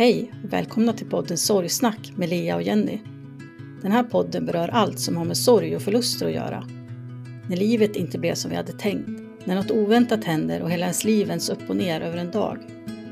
[0.00, 2.98] Hej och välkomna till podden Sorgsnack med Lea och Jenny.
[3.82, 6.68] Den här podden berör allt som har med sorg och förluster att göra.
[7.48, 9.08] När livet inte blev som vi hade tänkt,
[9.44, 12.58] när något oväntat händer och hela ens liv vänds upp och ner över en dag,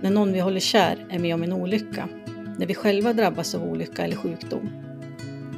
[0.03, 2.09] när någon vi håller kär är med om en olycka,
[2.59, 4.71] när vi själva drabbas av olycka eller sjukdom,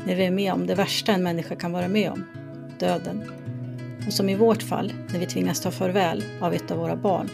[0.06, 2.24] när vi är med om det värsta en människa kan vara med om,
[2.78, 3.22] döden.
[4.06, 7.28] Och som i vårt fall, när vi tvingas ta farväl av ett av våra barn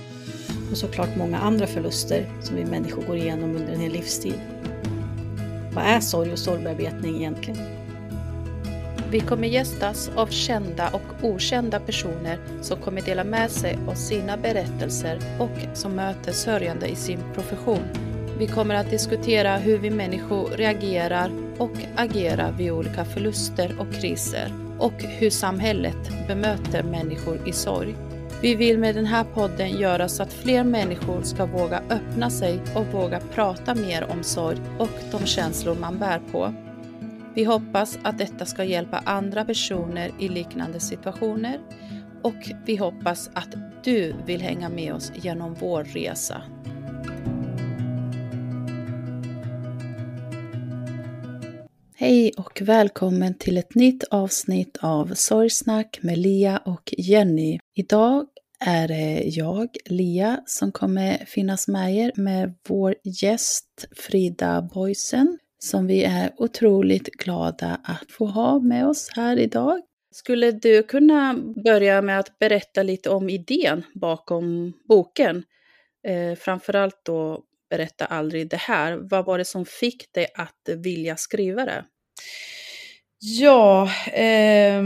[0.71, 4.41] och såklart många andra förluster som vi människor går igenom under en hel livstid.
[5.73, 7.59] Vad är sorg och sorgbearbetning egentligen?
[9.11, 14.37] Vi kommer gästas av kända och okända personer som kommer dela med sig av sina
[14.37, 17.83] berättelser och som möter sörjande i sin profession.
[18.39, 24.53] Vi kommer att diskutera hur vi människor reagerar och agerar vid olika förluster och kriser
[24.79, 28.06] och hur samhället bemöter människor i sorg.
[28.43, 32.61] Vi vill med den här podden göra så att fler människor ska våga öppna sig
[32.75, 36.55] och våga prata mer om sorg och de känslor man bär på.
[37.35, 41.61] Vi hoppas att detta ska hjälpa andra personer i liknande situationer
[42.23, 46.43] och vi hoppas att du vill hänga med oss genom vår resa.
[51.99, 57.59] Hej och välkommen till ett nytt avsnitt av Sorgsnack med Lia och Jenny.
[57.75, 58.27] Idag
[58.61, 65.87] är det jag, Lia, som kommer finnas med er med vår gäst Frida Boysen som
[65.87, 69.81] vi är otroligt glada att få ha med oss här idag.
[70.11, 75.45] Skulle du kunna börja med att berätta lite om idén bakom boken?
[76.07, 78.97] Eh, framförallt då berätta aldrig det här.
[78.97, 81.85] Vad var det som fick dig att vilja skriva det?
[83.29, 84.83] Ja, eh,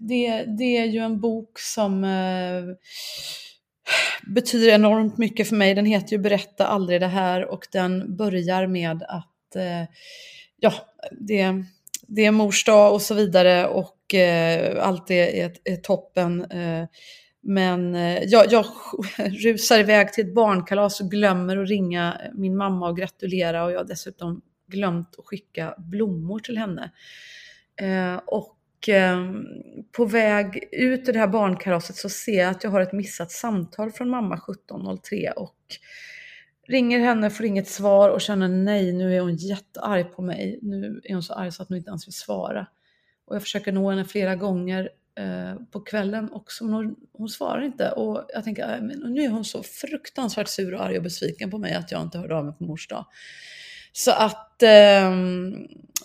[0.00, 2.64] det, det är ju en bok som eh,
[4.26, 5.74] betyder enormt mycket för mig.
[5.74, 9.88] Den heter ju Berätta aldrig det här och den börjar med att eh,
[10.56, 10.72] ja,
[11.10, 11.64] det,
[12.08, 16.44] det är mors dag och så vidare och eh, allt det är, är toppen.
[16.44, 16.84] Eh,
[17.42, 18.66] men eh, jag, jag
[19.42, 23.86] rusar iväg till ett barnkalas och glömmer att ringa min mamma och gratulera och jag
[23.86, 26.90] dessutom glömt att skicka blommor till henne.
[27.76, 29.32] Eh, och eh,
[29.92, 33.30] på väg ut ur det här barnkaraset så ser jag att jag har ett missat
[33.30, 35.56] samtal från mamma 17.03 och
[36.68, 40.58] ringer henne, får inget svar och känner nej, nu är hon jättearg på mig.
[40.62, 42.66] Nu är hon så arg så att hon inte ens vill svara.
[43.26, 47.62] Och jag försöker nå henne flera gånger eh, på kvällen också, men hon, hon, svarar
[47.62, 47.90] inte.
[47.90, 51.50] Och jag tänker, äh, men nu är hon så fruktansvärt sur och arg och besviken
[51.50, 53.06] på mig att jag inte hörde av mig på mors dag.
[53.98, 55.12] Så att eh,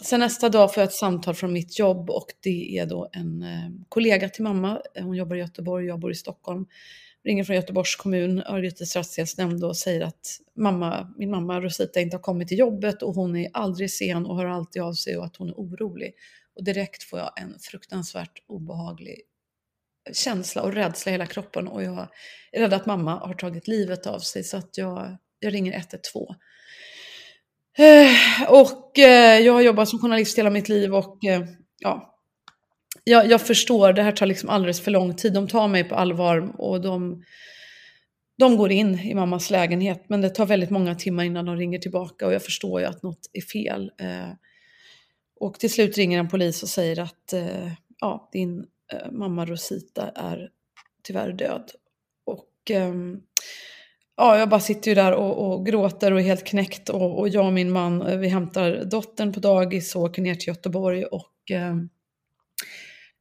[0.01, 3.43] sen nästa dag får jag ett samtal från mitt jobb och det är då en
[3.43, 4.81] eh, kollega till mamma.
[4.99, 6.65] Hon jobbar i Göteborg, jag bor i Stockholm.
[7.23, 12.21] Ringer från Göteborgs kommun, Örgryte stadsdelsnämnd och säger att mamma, min mamma Rosita inte har
[12.21, 15.35] kommit till jobbet och hon är aldrig sen och hör alltid av sig och att
[15.35, 16.13] hon är orolig.
[16.55, 19.21] Och direkt får jag en fruktansvärt obehaglig
[20.13, 22.07] känsla och rädsla i hela kroppen och jag
[22.51, 26.35] är rädd att mamma har tagit livet av sig så att jag, jag ringer 112
[27.77, 31.43] Eh, och eh, jag har jobbat som journalist hela mitt liv och eh,
[31.79, 32.17] ja,
[33.03, 35.33] jag, jag, förstår, det här tar liksom alldeles för lång tid.
[35.33, 37.23] De tar mig på allvar och de,
[38.37, 40.03] de går in i mammas lägenhet.
[40.07, 43.03] Men det tar väldigt många timmar innan de ringer tillbaka och jag förstår ju att
[43.03, 43.91] något är fel.
[45.39, 47.33] och till slut ringer en polis och säger att
[47.99, 48.65] ja, din
[49.11, 50.49] mamma Rosita är
[51.03, 51.71] tyvärr död.
[52.25, 53.21] Och ehm,
[54.21, 56.89] ja, jag bara sitter ju där och, och gråter och är helt knäckt.
[56.89, 60.35] Och, och, jag och min man, eh, vi hämtar dottern på dagis och åker ner
[60.35, 61.05] till Göteborg.
[61.05, 61.75] Och eh,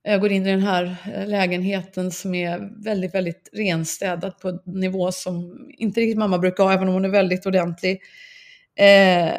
[0.03, 4.61] jag går in i den här eh, lägenheten som är väldigt, väldigt renstädad på en
[4.65, 8.01] nivå som inte riktigt mamma brukar ha, även om hon är väldigt ordentlig.
[8.77, 9.31] Eh,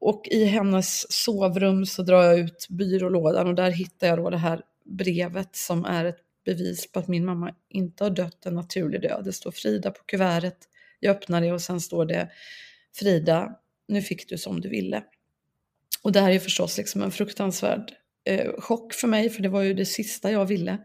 [0.00, 4.36] och i hennes sovrum så drar jag ut byrålådan och där hittar jag då det
[4.36, 9.02] här brevet som är ett bevis på att min mamma inte har dött en naturlig
[9.02, 9.24] död.
[9.24, 10.67] Det står Frida på kuvertet
[11.00, 12.30] jag öppnar det och sen står det
[12.96, 13.50] Frida,
[13.88, 15.02] nu fick du som du ville.
[16.02, 17.92] Och det här är förstås liksom en fruktansvärd
[18.24, 20.78] eh, chock för mig, för det var ju det sista jag ville.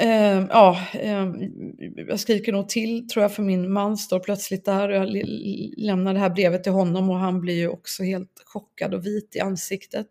[0.00, 1.28] Eh, ja, eh,
[2.08, 5.08] jag skriker nog till tror jag för min man står plötsligt där och jag
[5.76, 9.36] lämnar det här brevet till honom och han blir ju också helt chockad och vit
[9.36, 10.06] i ansiktet.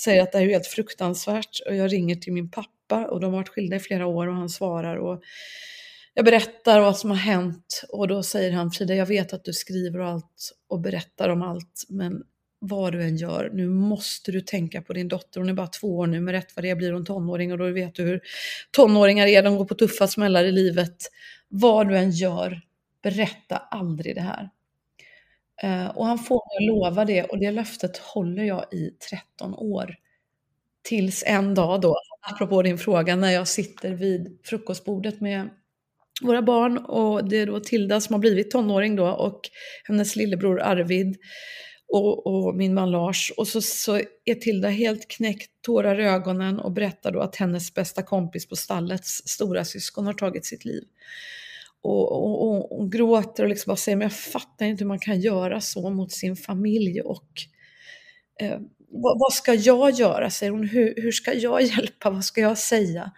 [0.00, 3.32] Säger att det här är helt fruktansvärt och jag ringer till min pappa och de
[3.32, 5.22] har varit skilda i flera år och han svarar och
[6.14, 9.52] jag berättar vad som har hänt och då säger han Frida, jag vet att du
[9.52, 12.22] skriver och allt och berättar om allt, men
[12.58, 15.40] vad du än gör, nu måste du tänka på din dotter.
[15.40, 17.58] Hon är bara två år nu, men rätt vad det är blir hon tonåring och
[17.58, 18.20] då vet du hur
[18.70, 20.96] tonåringar är, de går på tuffa smällar i livet.
[21.48, 22.60] Vad du än gör,
[23.02, 24.50] berätta aldrig det här.
[25.62, 29.54] Eh, och han får mig att lova det och det löftet håller jag i 13
[29.54, 29.96] år.
[30.82, 31.96] Tills en dag då,
[32.32, 35.48] apropå din fråga, när jag sitter vid frukostbordet med
[36.22, 39.40] våra barn och det är då Tilda som har blivit tonåring då och
[39.84, 41.16] hennes lillebror Arvid
[41.88, 43.32] och, och min man Lars.
[43.36, 47.74] Och så, så är Tilda helt knäckt, tårar i ögonen och berättar då att hennes
[47.74, 50.82] bästa kompis på stallets stora syskon har tagit sitt liv.
[51.82, 54.98] Och, och, och, och gråter och liksom bara säger, men jag fattar inte hur man
[54.98, 57.28] kan göra så mot sin familj och
[58.40, 58.58] eh,
[58.88, 62.58] vad, vad, ska jag göra, säger hon, hur, hur ska jag hjälpa, vad ska jag
[62.58, 63.12] säga?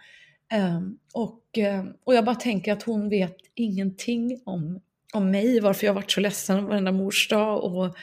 [0.51, 4.81] Ehm, och, ehm, och jag bara tänker att hon vet ingenting om,
[5.13, 7.95] om mig, varför jag varit så ledsen varenda mors dag och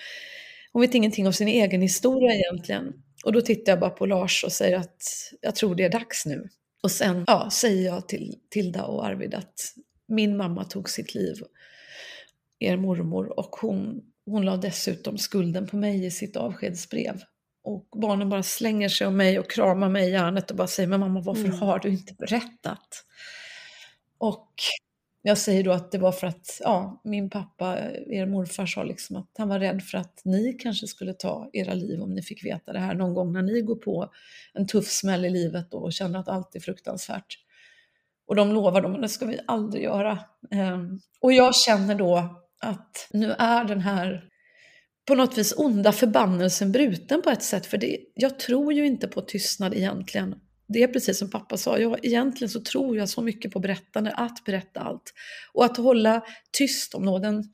[0.72, 2.92] hon vet ingenting om sin egen historia egentligen.
[3.24, 5.02] Och då tittar jag bara på Lars och säger att
[5.40, 6.48] jag tror det är dags nu.
[6.82, 9.60] Och sen ja, säger jag till Tilda och Arvid att
[10.08, 11.34] min mamma tog sitt liv,
[12.58, 17.20] er mormor, och hon, hon la dessutom skulden på mig i sitt avskedsbrev.
[17.64, 20.88] Och barnen bara slänger sig om mig och kramar mig i hjärnet och bara säger,
[20.88, 21.58] men mamma varför mm.
[21.58, 23.04] har du inte berättat?
[24.18, 24.52] Och
[25.22, 29.16] jag säger då att det var för att ja, min pappa, er morfar sa liksom
[29.16, 32.44] att han var rädd för att ni kanske skulle ta era liv om ni fick
[32.44, 34.10] veta det här någon gång när ni går på
[34.54, 37.38] en tuff smäll i livet och känner att allt är fruktansvärt.
[38.26, 40.18] Och de lovar dem, men det ska vi aldrig göra.
[40.50, 44.28] Ehm, och jag känner då att nu är den här
[45.06, 49.08] på något vis onda förbannelsen bruten på ett sätt, för det, jag tror ju inte
[49.08, 50.34] på tystnad egentligen
[50.66, 54.10] det är precis som pappa sa, jag, egentligen så tror jag så mycket på berättande,
[54.10, 55.14] att berätta allt.
[55.52, 56.22] Och att hålla
[56.52, 57.44] tyst om något, den,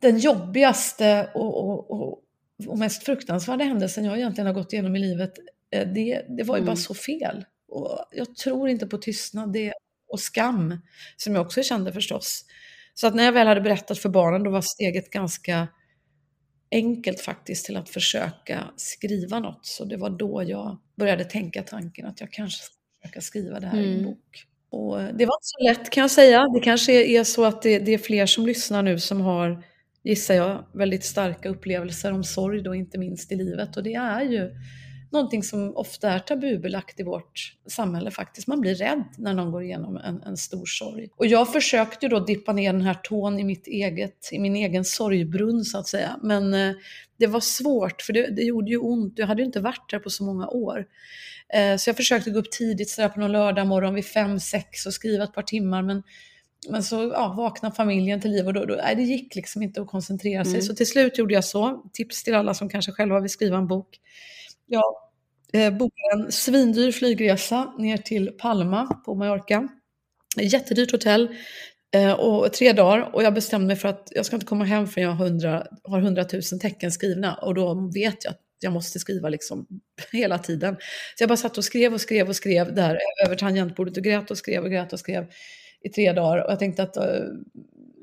[0.00, 2.22] den jobbigaste och, och, och,
[2.66, 5.32] och, mest fruktansvärda händelsen jag egentligen har gått igenom i livet,
[5.70, 6.66] eh, det, det var ju mm.
[6.66, 7.44] bara så fel.
[7.68, 9.72] Och jag tror inte på tystnad det,
[10.08, 10.78] och skam,
[11.16, 12.44] som jag också kände förstås.
[12.94, 15.68] Så att när jag väl hade berättat för barnen, då var steget ganska
[16.70, 19.66] enkelt faktiskt till att försöka skriva något.
[19.66, 23.66] Så det var då jag började tänka tanken att jag kanske ska försöka skriva det
[23.66, 23.90] här mm.
[23.90, 24.10] i en mm.
[24.10, 24.46] bok.
[24.70, 26.48] Och det var inte så lätt kan jag säga.
[26.54, 29.62] Det kanske är så att det, det, är fler som lyssnar nu som har,
[30.04, 33.76] gissar jag, väldigt starka upplevelser om sorg då, inte minst i livet.
[33.76, 34.50] Och det är ju
[35.12, 38.46] någonting som ofta är tabubelagt i vårt samhälle faktiskt.
[38.46, 41.08] Man blir rädd när någon går igenom en, en stor sorg.
[41.16, 44.84] Och jag försökte då dippa ner den här tån i, mitt eget, i min egen
[44.84, 46.16] sorgbrunn så att säga.
[46.22, 46.72] Men eh,
[47.16, 49.14] det var svårt för det, det, gjorde ju ont.
[49.16, 50.86] Jag hade ju inte varit där på så många år.
[51.54, 54.86] Eh, så jag försökte gå upp tidigt sådär på någon lördag morgon vid fem sex
[54.86, 55.82] och skriva ett par timmar.
[55.82, 56.02] Men
[56.68, 59.80] men så ja, vaknade familjen till liv och då, då, nej, det gick liksom inte
[59.80, 60.52] att koncentrera sig.
[60.52, 60.62] Mm.
[60.62, 61.84] Så till slut gjorde jag så.
[61.92, 64.00] Tips till alla som kanske själva vill skriva en bok.
[64.66, 64.94] Jag
[65.52, 69.68] eh, bokade en svindyr flygresa ner till Palma på Mallorca.
[70.40, 71.28] Jättedyrt hotell
[71.94, 74.86] eh, och tre dagar och jag bestämde mig för att jag ska inte komma hem
[74.86, 78.72] förrän jag har 100, har 100 000 tecken skrivna och då vet jag att jag
[78.72, 79.66] måste skriva liksom
[80.12, 80.76] hela tiden.
[81.16, 84.30] Så jag bara satt och skrev och skrev och skrev där över tangentbordet och grät
[84.30, 85.26] och skrev och grät och skrev
[85.82, 86.44] i tre dagar.
[86.44, 87.04] Och jag tänkte att eh,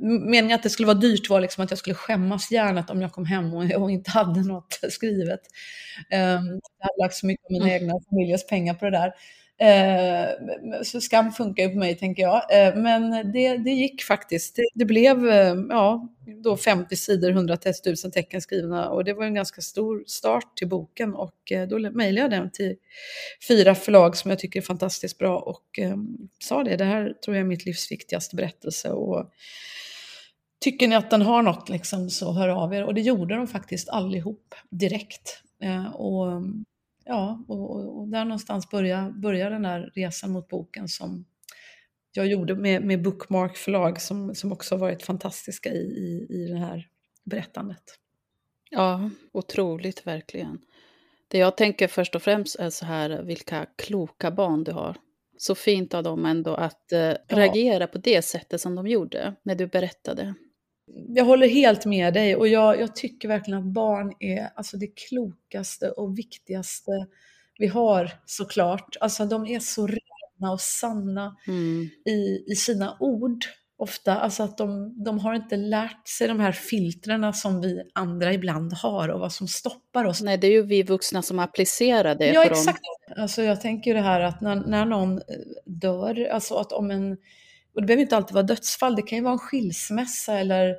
[0.04, 3.12] meningen att det skulle vara dyrt var liksom att jag skulle skämmas hjärnet om jag
[3.12, 5.42] kom hem och, och inte hade något skrivet.
[6.12, 7.76] Um, jag hade lagt så mycket av mina mm.
[7.76, 9.14] egna familjens pengar på det där.
[9.62, 10.30] Uh,
[10.84, 12.36] så skam funkar ju på mig, tänker jag.
[12.36, 14.56] Uh, men det, det gick faktiskt.
[14.56, 16.08] Det, det blev uh, ja,
[16.44, 17.58] då 50 sidor, 100
[18.04, 22.36] 000 tecken skrivna och det var en ganska stor start till boken och då mejlade
[22.36, 22.76] jag den till
[23.48, 25.80] fyra förlag som jag tycker är fantastiskt bra och
[26.40, 28.90] sa det, det här tror jag är mitt livs viktigaste berättelse.
[28.90, 29.32] Och,
[30.64, 32.84] Tycker ni att den har något liksom, så hör av er.
[32.84, 35.42] Och det gjorde de faktiskt allihop direkt.
[35.60, 36.42] Eh, och,
[37.06, 41.26] ja, och, och, där någonstans börjar börja den där resan mot boken som
[42.12, 46.60] jag gjorde med, med Bookmark förlag som, som också varit fantastiska i, i, i det
[46.60, 46.88] här
[47.24, 47.84] berättandet.
[48.70, 50.62] Ja, otroligt verkligen.
[51.28, 54.98] Det jag tänker först och främst är så här, vilka kloka barn du har.
[55.38, 57.18] Så fint av dem ändå att eh, ja.
[57.28, 60.34] reagera på det sättet som de gjorde när du berättade.
[61.16, 64.88] Jag håller helt med dig och jag, jag, tycker verkligen att barn är alltså det
[64.88, 67.08] klokaste och viktigaste
[67.58, 68.96] vi har såklart.
[69.00, 71.90] Alltså de är så rena och sanna mm.
[72.06, 73.46] i, i sina ord
[73.78, 74.20] ofta.
[74.20, 78.74] Alltså att de, de har inte lärt sig de här filtrerna som vi andra ibland
[78.74, 80.22] har och vad som stoppar oss.
[80.22, 82.82] Nej, det är ju vi vuxna som applicerar det ja, på exakt.
[83.08, 83.22] dem.
[83.22, 85.22] Alltså jag tänker det här att när, när någon
[85.66, 87.18] dör, alltså att om en
[87.74, 90.70] och det behöver inte alltid vara dödsfall, det kan ju vara en skilsmässa eller,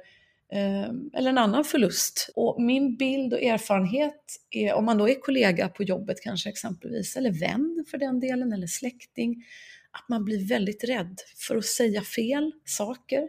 [0.53, 2.31] eh, eller en annan förlust.
[2.37, 7.17] Och min bild och erfarenhet är, om man då är kollega på jobbet kanske exempelvis,
[7.17, 9.45] eller vän för den delen, eller släkting,
[9.91, 13.29] att man blir väldigt rädd för att säga fel saker.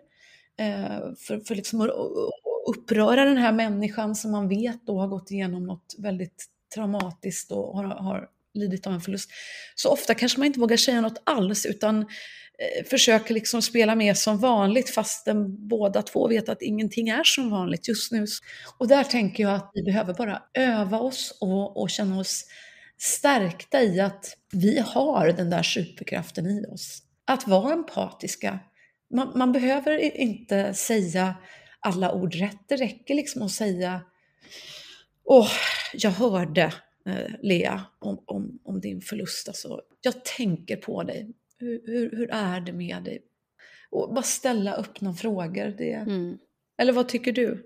[0.57, 1.89] Eh, för, för liksom att
[2.67, 6.45] uppröra den här människan som man vet då har gått igenom något väldigt
[6.75, 9.29] traumatiskt och har, har lidit av en förlust.
[9.75, 14.17] Så ofta kanske man inte vågar säga något alls utan eh, försöker liksom spela med
[14.17, 18.25] som vanligt fastän båda två vet att ingenting är som vanligt just nu.
[18.77, 22.45] Och där tänker jag att vi behöver bara öva oss och, och känna oss
[22.97, 27.01] stärkta i att vi har den där superkraften i oss.
[27.27, 28.59] Att vara empatiska.
[29.13, 31.35] Man, man behöver inte säga
[31.79, 32.59] alla ord rätt.
[32.67, 34.01] Det räcker liksom att säga
[35.25, 35.51] Åh,
[35.93, 36.74] jag hörde
[37.41, 39.47] Lea om, om, om, din förlust.
[39.47, 41.33] Alltså, jag tänker på dig.
[41.57, 43.21] Hur, hur, hur, är det med dig?
[43.89, 45.75] Och bara ställa öppna frågor.
[45.77, 45.93] Det...
[45.93, 46.38] Mm.
[46.77, 47.65] Eller vad tycker du?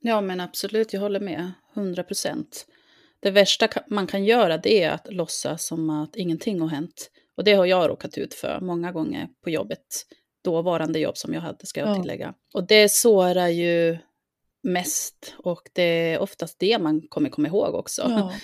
[0.00, 1.52] Ja men absolut, jag håller med.
[1.74, 2.66] 100 procent.
[3.20, 7.10] Det värsta man kan göra det är att låtsas som att ingenting har hänt.
[7.36, 10.06] Och det har jag råkat ut för många gånger på jobbet.
[10.44, 11.94] Dåvarande jobb som jag hade, ska jag ja.
[12.02, 12.34] tillägga.
[12.54, 13.98] Och det sårar ju
[14.62, 18.02] mest och det är oftast det man kommer komma ihåg också.
[18.08, 18.32] Ja.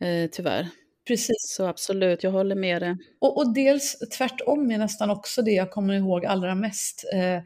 [0.00, 0.68] eh, tyvärr.
[1.06, 1.36] Precis.
[1.56, 2.96] Så absolut, jag håller med dig.
[3.20, 7.04] Och, och dels tvärtom är nästan också det jag kommer ihåg allra mest.
[7.14, 7.42] Eh,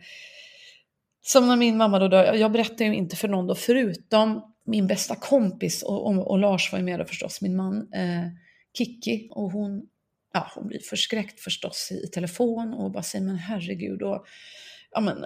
[1.23, 4.87] som när min mamma då dör, jag berättade ju inte för någon då, förutom min
[4.87, 8.27] bästa kompis och, och, och Lars var ju med då förstås, min man, eh,
[8.79, 9.29] Kiki.
[9.31, 9.83] Och hon,
[10.33, 14.03] ja, hon blir förskräckt förstås i, i telefon och bara säger men herregud.
[14.03, 14.27] Och,
[14.93, 15.25] ja, men,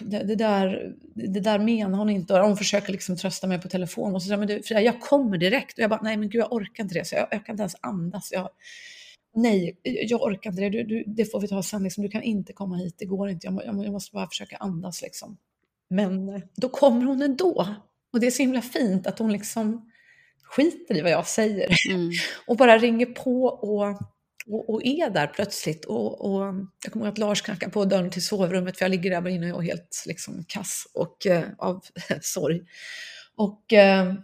[0.00, 2.34] det, det, där, det där menar hon inte.
[2.34, 5.00] Och hon försöker liksom trösta mig på telefon och så säger men du, Frida, jag
[5.00, 5.78] kommer direkt.
[5.78, 7.04] Och jag bara, nej men gud jag orkar inte det.
[7.04, 8.32] Så jag, jag kan inte ens andas.
[8.32, 8.48] Jag,
[9.34, 10.70] nej, jag orkar inte det.
[10.70, 11.82] Du, du, det får vi ta sen.
[11.82, 12.02] Liksom.
[12.02, 13.46] Du kan inte komma hit, det går inte.
[13.46, 15.02] Jag, jag, jag måste bara försöka andas.
[15.02, 15.36] Liksom.
[15.90, 17.66] Men då kommer hon ändå.
[18.12, 19.90] Och det är så himla fint att hon liksom
[20.42, 21.68] skiter i vad jag säger.
[21.90, 22.10] Mm.
[22.46, 24.00] och bara ringer på och
[24.46, 25.84] och, och är där plötsligt.
[25.84, 29.10] Och, och, jag kommer ihåg att Lars knackade på dörren till sovrummet för jag ligger
[29.10, 31.84] där inne och är helt liksom, kass och, eh, av
[32.20, 32.62] sorg.
[33.36, 34.14] Och, eh,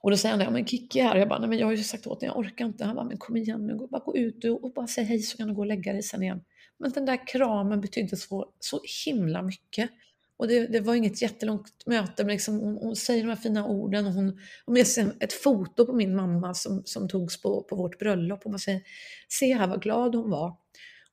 [0.00, 1.14] och då säger han, ja men Kikki är här.
[1.14, 2.84] Och jag bara, nej men jag har ju sagt åt dig, jag orkar inte.
[2.84, 5.36] Han bara, men kom igen nu, bara gå ut och, och bara säg hej så
[5.36, 6.40] kan du gå och lägga dig sen igen.
[6.78, 9.90] Men den där kramen betydde så, så himla mycket.
[10.38, 13.66] Och det, det, var inget jättelångt möte, men liksom hon, hon, säger de här fina
[13.66, 17.62] orden och hon har med sig ett foto på min mamma som, som togs på,
[17.62, 18.82] på vårt bröllop och man säger
[19.28, 20.56] se här vad glad hon var.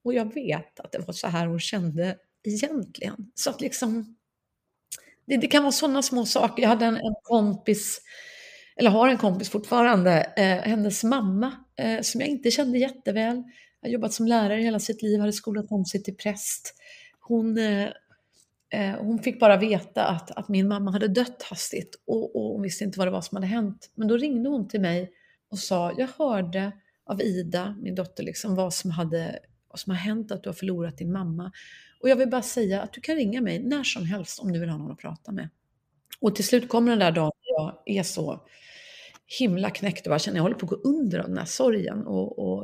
[0.03, 3.32] Och jag vet att det var så här hon kände egentligen.
[3.36, 4.15] Så att liksom,
[5.25, 6.63] det, det kan vara sådana små saker.
[6.63, 8.01] Jag hade en, en, kompis,
[8.75, 13.44] eller har en kompis fortfarande, eh, hennes mamma eh, som jag inte kände jätteväl.
[13.82, 16.75] Jag har jobbat som lärare hela sitt liv, hade skolat om sig till präst.
[17.20, 17.89] Hon eh,
[18.74, 22.62] Eh, hon fick bara veta att, att min mamma hade dött hastigt och, och hon
[22.62, 23.92] visste inte vad det var som hade hänt.
[23.96, 25.12] Men då ringde hon till mig
[25.50, 26.72] och sa, jag hörde
[27.06, 29.39] av Ida, min dotter, liksom, vad, som hade,
[29.70, 31.51] vad som har hänt, att du har förlorat din mamma.
[32.00, 34.60] Och jag vill bara säga att du kan ringa mig när som helst om du
[34.60, 35.50] vill ha någon att prata med.
[36.20, 38.48] Och till slut kommer den där dagen jag är så
[39.39, 42.08] himla knäckt och bara känner jag håller på att gå under av den här sorgen.
[42.08, 42.63] Och, och,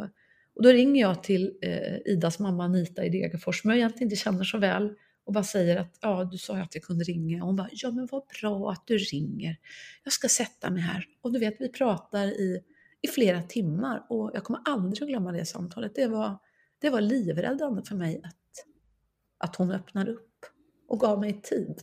[0.56, 4.16] och då ringer jag till eh, Idas mamma Anita i Degerfors, som jag egentligen inte
[4.16, 4.96] känner så väl
[5.30, 7.42] och bara säger att ja, du sa att jag kunde ringa.
[7.42, 9.58] Och hon bara, ja men vad bra att du ringer.
[10.04, 11.06] Jag ska sätta mig här.
[11.22, 12.64] Och du vet, vi pratar i,
[13.02, 15.96] i flera timmar och jag kommer aldrig att glömma det samtalet.
[15.96, 16.38] Det var,
[16.80, 18.66] det var livräddande för mig att,
[19.38, 20.46] att hon öppnade upp
[20.88, 21.82] och gav mig tid.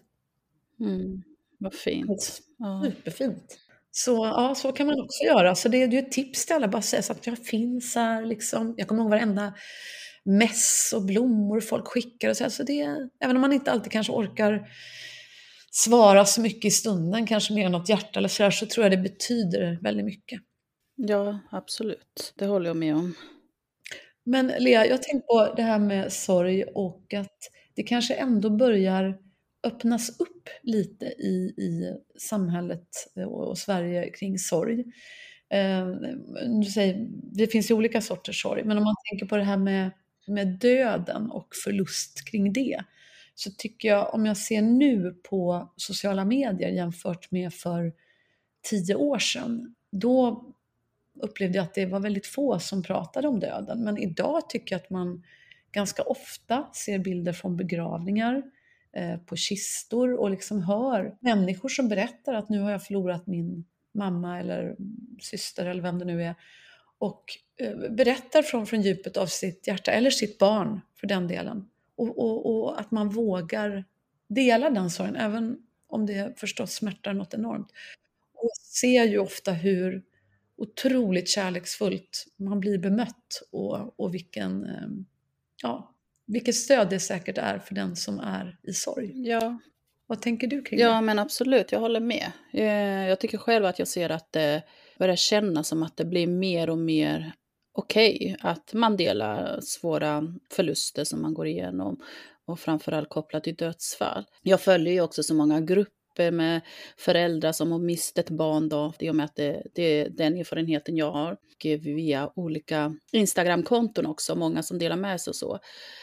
[0.80, 1.22] Mm,
[1.58, 2.42] vad fint.
[2.84, 3.58] Superfint.
[3.90, 5.54] Så ja, så kan man också göra.
[5.54, 8.26] Så det, det är ett tips till alla, bara säga så att jag finns här.
[8.26, 8.74] Liksom.
[8.76, 9.54] Jag kommer ihåg varenda
[10.26, 12.30] mess och blommor folk skickar.
[12.30, 14.68] Och så, så det, även om man inte alltid kanske orkar
[15.70, 18.92] svara så mycket i stunden, kanske mer än något hjärta eller sådär, så tror jag
[18.92, 20.40] det betyder väldigt mycket.
[20.96, 22.34] Ja, absolut.
[22.36, 23.14] Det håller jag med om.
[24.24, 27.36] Men Lea, jag tänkte på det här med sorg och att
[27.74, 29.18] det kanske ändå börjar
[29.66, 32.88] öppnas upp lite i, i samhället
[33.26, 34.84] och Sverige kring sorg.
[35.50, 35.86] Eh,
[36.62, 39.56] du säger, det finns ju olika sorters sorg, men om man tänker på det här
[39.56, 39.90] med
[40.28, 42.84] med döden och förlust kring det
[43.34, 47.92] så tycker jag, om jag ser nu på sociala medier jämfört med för
[48.62, 50.44] tio år sedan, då
[51.22, 53.84] upplevde jag att det var väldigt få som pratade om döden.
[53.84, 55.22] Men idag tycker jag att man
[55.72, 58.42] ganska ofta ser bilder från begravningar,
[58.92, 63.64] eh, på kistor och liksom hör människor som berättar att nu har jag förlorat min
[63.92, 64.76] mamma eller
[65.20, 66.34] syster eller vem det nu är
[66.98, 67.24] och
[67.60, 71.68] eh, berättar från, från djupet av sitt hjärta, eller sitt barn för den delen.
[71.96, 73.84] Och, och, och, att man vågar
[74.28, 75.56] dela den sorgen, även
[75.88, 77.68] om det förstås smärtar något enormt.
[78.34, 80.02] Och ser ju ofta hur
[80.56, 84.88] otroligt kärleksfullt man blir bemött och, och vilken, eh,
[85.62, 85.94] ja,
[86.26, 89.28] vilket stöd det säkert är för den som är i sorg.
[89.28, 89.58] Ja,
[90.06, 91.00] Vad tänker du kring Ja, det?
[91.00, 92.32] men absolut, jag håller med.
[92.52, 94.36] Eh, Jag tycker själv att jag ser att
[94.98, 97.32] börjar känna som att det blir mer och mer
[97.72, 102.00] okej att man delar svåra förluster som man går igenom
[102.46, 104.24] och framförallt kopplat till dödsfall.
[104.42, 106.60] Jag följer ju också så många grupper med
[106.96, 110.36] föräldrar som har mist ett barn då, i och med att det, det är den
[110.36, 111.32] erfarenheten jag har.
[111.32, 115.58] Och via olika Instagramkonton också, många som delar med sig och så.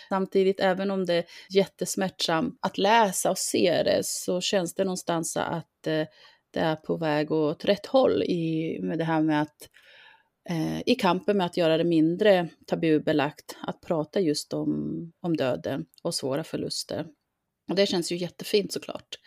[0.10, 5.38] Samtidigt, även om det är jättesmärtsamt att läsa och se det, så känns det någonstans
[5.38, 6.08] att eh,
[6.54, 9.70] det är på väg åt rätt håll i, med det här med att
[10.50, 15.86] eh, i kampen med att göra det mindre tabubelagt att prata just om, om döden
[16.02, 17.06] och svåra förluster.
[17.70, 19.20] Och det känns ju jättefint såklart.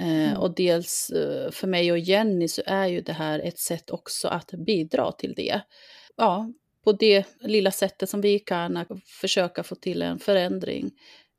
[0.00, 0.36] Eh, Mm.
[0.36, 4.28] Och dels eh, för mig och Jenny så är ju det här ett sätt också
[4.28, 5.60] att bidra till det.
[6.16, 6.52] Ja,
[6.84, 8.84] på det lilla sättet som vi kan
[9.20, 10.90] försöka få till en förändring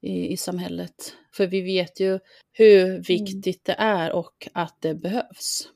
[0.02, 1.14] i, i samhället.
[1.34, 2.20] För vi vet ju
[2.52, 5.70] hur viktigt det är och att det behövs.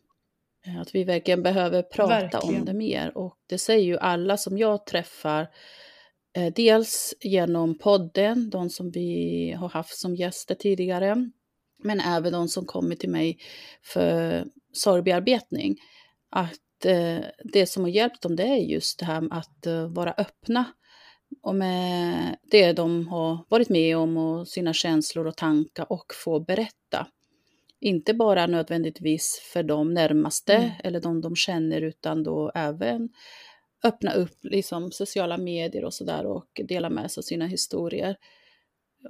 [0.68, 2.60] Eh, Att vi verkligen behöver prata Verkligen.
[2.60, 3.18] om det mer.
[3.18, 5.48] Och det säger ju alla som jag träffar.
[6.38, 11.30] Eh, dels genom podden, de som vi har haft som gäster tidigare.
[11.84, 13.38] Men även de som kommer till mig
[13.84, 15.76] för sorgbearbetning.
[16.30, 19.88] Att eh, det som har hjälpt dem det är just det här med att eh,
[19.88, 20.66] vara öppna.
[21.42, 26.40] Och med det de har varit med om och sina känslor och tankar och få
[26.40, 27.08] berätta.
[27.80, 30.72] Inte bara nödvändigtvis för de närmaste Mm.
[30.84, 33.10] eller de de känner utan då även
[33.84, 38.16] öppna upp liksom, sociala medier och sådär och dela med sig av sina historier.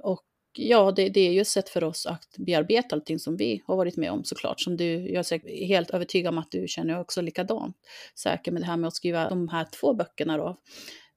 [0.02, 3.62] Och ja, det, det är ju ett sätt för oss att bearbeta allting som vi
[3.66, 4.60] har varit med om såklart.
[4.60, 7.76] Som du, jag är helt övertygad om att du känner också likadant.
[8.14, 10.56] Säkert med det här med att skriva de här två böckerna då.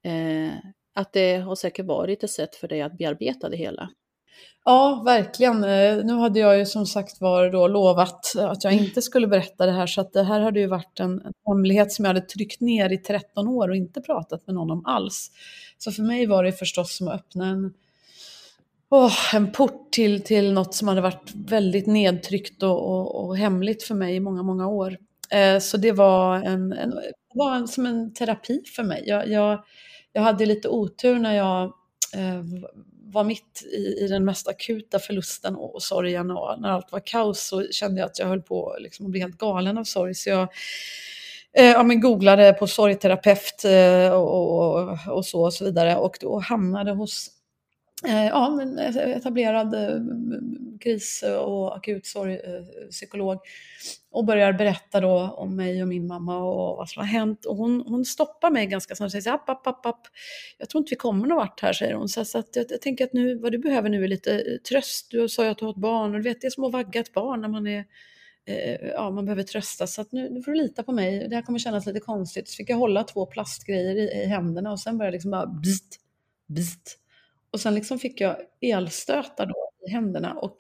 [0.10, 0.54] Eh,
[0.96, 3.90] att det har säkert varit ett sätt för dig att bearbeta det hela.
[4.66, 5.64] Ja, verkligen.
[5.64, 9.66] Eh, nu hade jag ju som sagt var då lovat att jag inte skulle berätta
[9.66, 12.26] det här, så att det här hade ju varit en, en hemlighet som jag hade
[12.26, 15.32] tryckt ner i 13 år och inte pratat med någon om alls.
[15.78, 17.74] Så för mig var det förstås som att öppna en,
[18.90, 23.84] oh, en port till, till något som hade varit väldigt nedtryckt och, och, och hemligt
[23.84, 24.98] för mig i många, många år.
[25.30, 29.04] Eh, Så det var, en, en, det var en, som en terapi för mig.
[29.06, 29.64] Jag, jag,
[30.16, 31.64] jag hade lite otur när jag
[32.14, 32.44] eh,
[33.04, 37.02] var mitt i, i den mest akuta förlusten och, och sorgen och när allt var
[37.06, 40.16] kaos så kände jag att jag höll på liksom, att bli helt galen av sorg.
[40.16, 40.48] Så jag
[41.58, 46.18] eh, ja, men googlade på sorgterapeut eh, och, och, och så och så vidare och
[46.22, 47.32] då hamnade hos
[48.04, 50.02] Eh, ja, men etablerad eh,
[50.80, 53.40] kris och akut sorgpsykolog eh,
[54.12, 57.46] och börjar berätta då om mig och min mamma och vad som har hänt.
[57.46, 60.08] Och hon, hon stoppar mig ganska snabbt och säger app, app, app, app.
[60.58, 62.10] Jag tror inte vi kommer någon vart här, säger hon.
[62.10, 65.08] Så, så att jag, jag tänker att nu, vad du behöver nu är lite tröst.
[65.12, 66.74] Du sa ju att du har ett barn och du vet, det är som att
[66.74, 67.86] vagga ett barn när man är
[68.94, 69.88] ja, man behöver trösta.
[69.88, 71.28] Så att nu, nu får du lita på mig.
[71.30, 72.50] Det här kommer kännas lite konstigt.
[72.50, 75.46] Så fick jag hålla två plastgrejer i, i händerna och sen började jag liksom bara
[75.46, 76.00] ”bzzt,
[76.48, 77.00] bzzt”.
[77.56, 80.34] Och sen liksom fick jag elstötar då i händerna.
[80.34, 80.56] Och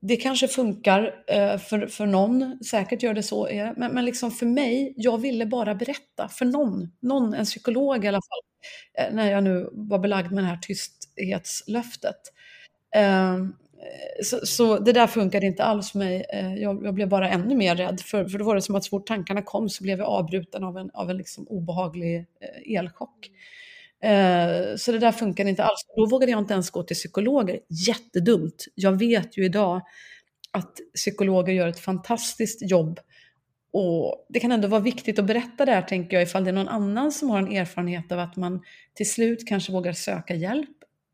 [0.00, 4.30] det kanske funkar eh, för, för någon, säkert gör det så, eh, men, men liksom
[4.30, 8.40] för mig, jag ville bara berätta för någon, någon, en psykolog i alla fall,
[8.98, 12.20] eh, när jag nu var belagd med det här tysthetslöftet.
[12.94, 16.24] Ehm, eh, så, så det där funkade inte alls för mig.
[16.32, 18.84] Eh, jag, jag blev bara ännu mer rädd, för, för då var det som att
[18.84, 22.78] så fort tankarna kom så blev jag avbruten av en, av en liksom obehaglig eh,
[22.78, 23.30] elchock.
[24.02, 25.80] Eh, så det där funkade inte alls.
[25.96, 27.60] Då vågade jag inte ens gå till psykologer.
[27.86, 28.64] Jättedumt.
[28.74, 29.82] Jag vet ju idag
[30.52, 33.00] att psykologer gör ett fantastiskt jobb.
[33.72, 36.54] Och det kan ändå vara viktigt att berätta det här, tänker jag, ifall det är
[36.54, 38.62] någon annan som har en erfarenhet av att man
[38.94, 40.68] till slut kanske vågar söka hjälp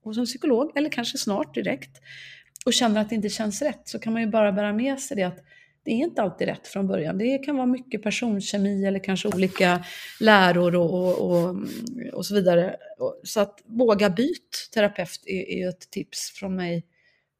[0.04, 1.90] hos en psykolog, eller kanske snart direkt,
[2.66, 5.16] och känner att det inte känns rätt, så kan man ju bara bära med sig
[5.16, 5.38] det att
[5.88, 7.18] det är inte alltid rätt från början.
[7.18, 9.84] Det kan vara mycket personkemi eller kanske olika
[10.20, 11.56] läror och, och, och,
[12.12, 12.76] och så vidare.
[13.22, 16.84] Så att våga byt terapeut är, är ett tips från mig.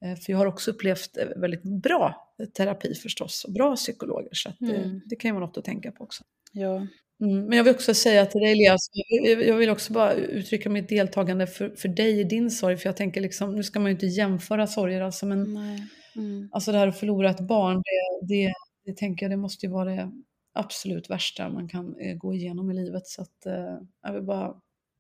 [0.05, 4.29] Eh, För jag har också upplevt eh, väldigt bra terapi förstås och bra psykologer.
[4.33, 5.01] Så det, Mm.
[5.07, 6.25] det kan ju vara något att tänka på också.
[6.53, 6.87] Ja,
[7.21, 7.45] Mm.
[7.45, 10.89] Men jag vill också säga till dig Elias, jag- jag vill också bara uttrycka mitt
[10.89, 12.77] deltagande för, för dig i din sorg.
[12.77, 15.87] För jag tänker liksom, nu ska man ju inte jämföra sorger alltså, men nej.
[16.19, 16.49] Mm.
[16.53, 18.53] Alltså det här att förlora ett barn, det, det,
[18.85, 20.13] det tänker jag, det måste ju vara det
[20.53, 23.07] absolut värsta man kan eh, gå igenom i livet.
[23.07, 24.55] Så att, eh, jag vill bara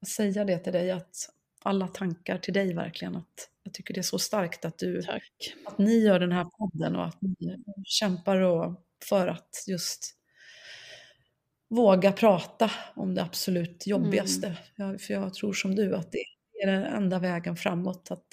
[0.06, 1.30] säga det till dig, att
[1.62, 3.16] alla tankar till dig verkligen.
[3.16, 5.54] Att jag tycker det är så starkt att, du, Tack.
[5.66, 10.14] att ni gör den här podden och att ni kämpar och för att just
[11.70, 14.56] våga prata om det absolut jobbigaste.
[14.76, 16.24] Jag, för jag tror som du att det
[16.62, 18.10] är den enda vägen framåt.
[18.10, 18.26] Att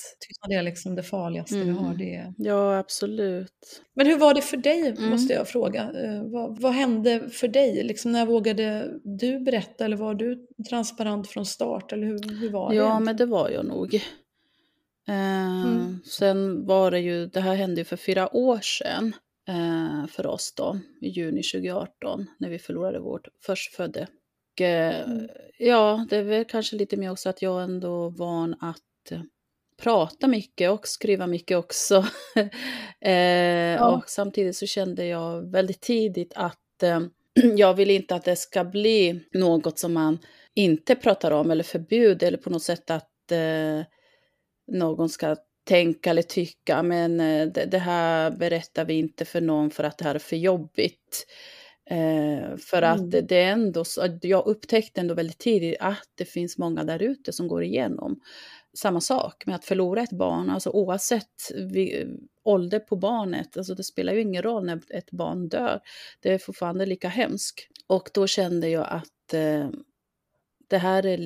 [0.48, 1.86] det är liksom det farligaste vi har.
[1.86, 1.98] Mm.
[1.98, 2.34] Det.
[2.38, 3.82] Ja, absolut.
[3.96, 5.10] Men hur var det för dig, Mm.
[5.10, 5.82] måste jag fråga.
[6.04, 7.84] Eh, vad, vad hände för dig?
[7.84, 11.92] Liksom, när vågade du berätta eller var du transparent från start?
[11.94, 12.76] Eller hur, hur var det?
[12.76, 13.96] Ja, men det var jag nog.
[13.96, 14.02] Eh,
[15.66, 16.00] Mm.
[16.06, 19.14] Sen var det ju, det här hände ju för fyra år sedan
[19.48, 24.08] eh, för oss då, i juni 2018, när vi förlorade vårt förstfödde.
[24.56, 25.28] Och, eh, Mm.
[25.58, 29.22] Ja, det är väl kanske lite mer också att jag ändå van att eh,
[29.78, 31.96] prata mycket och skriva mycket också.
[33.10, 36.84] eh, Och samtidigt så kände jag väldigt tidigt att
[37.58, 40.20] jag vill inte att det ska bli något som man
[40.54, 43.12] inte pratar om eller förbud eller på något sätt att
[44.72, 49.84] någon ska tänka eller tycka men det, det här berättar vi inte för någon för
[49.84, 51.26] att det här är för jobbigt.
[51.90, 52.92] Eh, för Mm.
[52.92, 53.84] att det, är ändå
[54.22, 58.20] jag upptäckte ändå väldigt tidigt att det finns många där ute som går igenom
[58.78, 62.08] samma sak med att förlora ett barn, alltså oavsett vi,
[62.44, 65.80] ålder på barnet, alltså det spelar ju ingen roll när ett barn dör,
[66.20, 67.68] det är fortfarande lika hemskt.
[67.88, 69.70] Och då kände jag att eh,
[70.70, 71.20] det här är,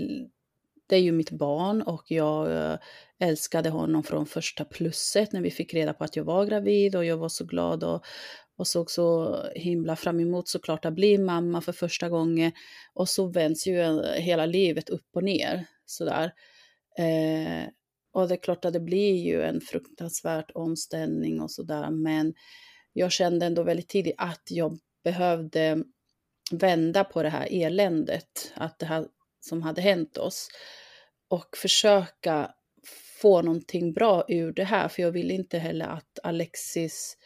[0.87, 2.77] det är ju mitt barn och jag eh,
[3.19, 7.05] älskade honom från första plusset när vi fick reda på att jag var gravid och
[7.05, 8.05] jag var så glad och,
[8.59, 12.51] och såg så himla fram emot såklart att bli mamma för första gången.
[12.93, 16.33] Och så vänds ju eh, hela livet upp och ner sådär.
[16.97, 17.69] Eh,
[18.13, 22.33] och det är klart att det blir ju en fruktansvärd omställning och sådär men
[22.93, 25.83] jag kände ändå väldigt tidigt att jag behövde
[26.51, 29.07] vända på det här eländet, att det här
[29.39, 30.49] som hade hänt oss
[31.27, 32.51] och försöka
[33.21, 37.17] få någonting bra ur det här, för jag ville inte heller att Alexis,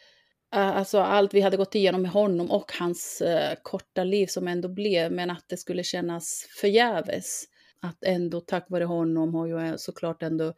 [0.54, 4.48] Eh, alltså allt vi hade gått igenom med honom och hans eh, korta liv som
[4.48, 7.44] ändå blev, men att det skulle kännas förgäves.
[7.80, 10.54] Att ändå tack vare honom har jag eh, såklart ändå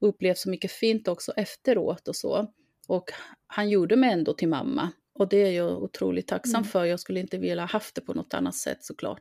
[0.00, 2.46] upplevt så mycket fint också efteråt och så.
[2.88, 3.10] Och
[3.46, 4.90] han gjorde mig ändå till mamma.
[5.18, 6.64] Och det är jag otroligt tacksam Mm.
[6.68, 6.84] för.
[6.84, 9.20] Jag skulle inte vilja ha haft det på något annat sätt såklart.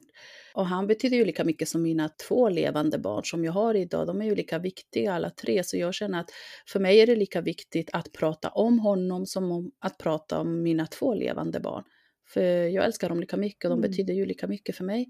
[0.53, 4.07] Och han betyder ju lika mycket som mina två levande barn som jag har idag.
[4.07, 5.63] De är ju lika viktiga alla tre.
[5.63, 6.29] Så jag känner att
[6.67, 10.63] för mig är det lika viktigt att prata om honom som om att prata om
[10.63, 11.83] mina två levande barn.
[12.27, 13.91] För jag älskar dem lika mycket och de Mm.
[13.91, 15.07] betyder ju lika mycket för mig.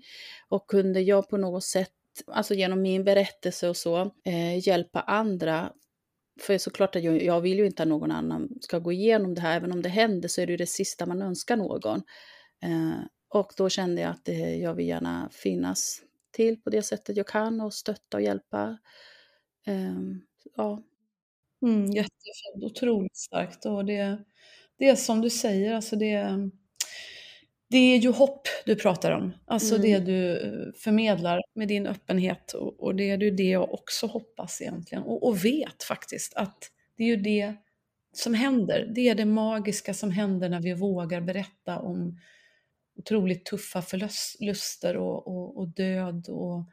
[0.49, 1.89] Och kunde jag på något sätt,
[2.27, 5.71] alltså genom min berättelse och så, eh, hjälpa andra
[6.39, 9.41] för såklart att jag, jag vill ju inte att någon annan ska gå igenom det
[9.41, 9.57] här.
[9.57, 12.01] Även om det händer så är det ju det sista man önskar någon.
[12.63, 17.17] Eh, och då kände jag att eh, jag vill gärna finnas till på det sättet
[17.17, 18.77] jag kan och stötta och hjälpa.
[19.67, 19.95] Eh,
[20.55, 20.83] ja.
[21.61, 23.65] Mm, jättefint, otroligt starkt.
[23.65, 24.23] Och det,
[24.77, 26.49] det är som du säger, alltså det,
[27.69, 29.33] det är ju hopp du pratar om.
[29.45, 29.81] Alltså Mm.
[29.81, 32.53] det du eh, förmedlar med din öppenhet.
[32.53, 35.03] Och, och det är ju det jag också hoppas egentligen.
[35.03, 36.57] Och, och vet faktiskt att
[36.97, 37.55] det är ju det
[38.13, 38.91] som händer.
[38.95, 42.19] Det är det magiska som händer när vi vågar berätta om
[42.97, 46.29] otroligt tuffa förluster och, och, och död.
[46.29, 46.69] Och,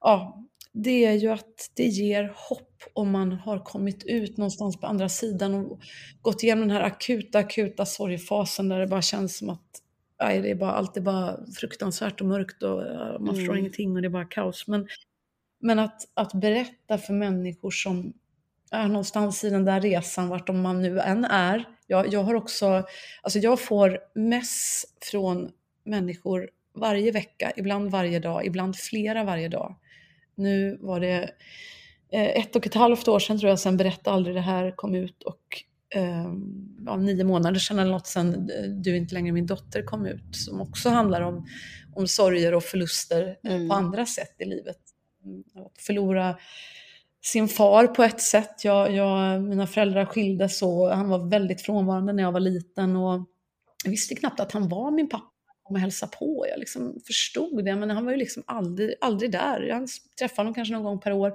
[0.00, 4.86] ja, det är ju att det ger hopp om man har kommit ut någonstans på
[4.86, 5.80] andra sidan och
[6.22, 9.82] gått igenom den här akuta, akuta sorgfasen där det bara känns som att
[10.20, 12.82] nej, det är bara, allt är bara fruktansvärt och mörkt och
[13.20, 13.58] man förstår Mm.
[13.58, 14.66] ingenting och det är bara kaos.
[14.66, 14.88] Men,
[15.60, 18.12] men att, att berätta för människor som
[18.70, 21.64] är någonstans i den där resan, vart de man nu än är.
[21.86, 22.86] Jag, jag har också,
[23.22, 25.50] alltså jag får mess från
[25.84, 29.76] människor varje vecka, ibland varje dag, ibland flera varje dag.
[30.34, 31.30] Nu var det
[32.10, 34.94] eh, ett och ett halvt år sedan tror jag, sen Berätta aldrig det här kom
[34.94, 39.46] ut och eh, nio månader sedan eller något sen eh, Du är inte längre min
[39.46, 41.46] dotter kom ut, som också handlar om,
[41.94, 43.68] om sorger och förluster eh, Mm.
[43.68, 44.78] på andra sätt i livet.
[45.24, 46.38] Mm, Att förlora
[47.24, 48.64] sin far på ett sätt.
[48.64, 53.24] Jag, jag, mina föräldrar skildes och han var väldigt frånvarande när jag var liten och
[53.84, 55.24] jag visste knappt att han var min pappa
[55.68, 56.46] kom och hälsade på.
[56.50, 59.60] Jag liksom förstod det, men han var ju liksom aldrig, aldrig där.
[59.60, 61.32] Jag träffade honom kanske någon gång per år.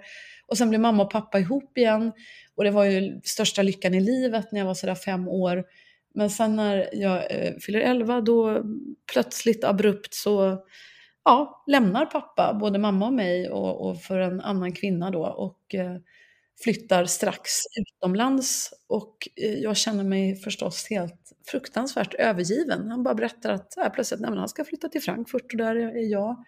[0.47, 2.11] Och sen blev mamma och pappa ihop igen.
[2.55, 5.63] Och det var ju största lyckan i livet när jag var sådär fem år.
[6.13, 8.63] Men sen när jag eh, fyller elva, då
[9.13, 10.63] plötsligt abrupt så
[11.25, 15.25] ja, lämnar pappa både mamma och mig och, och för en annan kvinna då.
[15.25, 15.97] Och eh,
[16.63, 22.91] flyttar strax utomlands och eh, jag känner mig förstås helt fruktansvärt övergiven.
[22.91, 25.75] Han bara berättar att äh, plötsligt nej, men han ska flytta till Frankfurt och där
[25.75, 26.43] är jag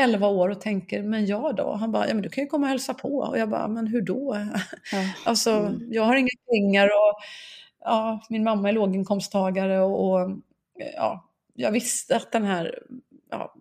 [0.00, 1.72] 11 år och tänker, men jag då?
[1.72, 3.08] Han bara, ja men du kan ju komma och hälsa på.
[3.18, 4.46] Och jag bara, men hur då?
[4.92, 4.98] Ja.
[5.24, 5.92] Alltså, Mm.
[5.92, 7.18] jag har inga pengar och
[7.80, 10.30] ja, min mamma är låginkomsttagare och, och
[10.94, 12.78] ja, jag visste att den här
[13.30, 13.54] ja,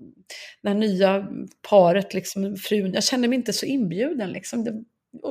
[0.62, 1.28] det här nya
[1.70, 4.30] paret, liksom, frun, jag kände mig inte så inbjuden.
[4.30, 4.64] Liksom.
[4.64, 4.84] Det,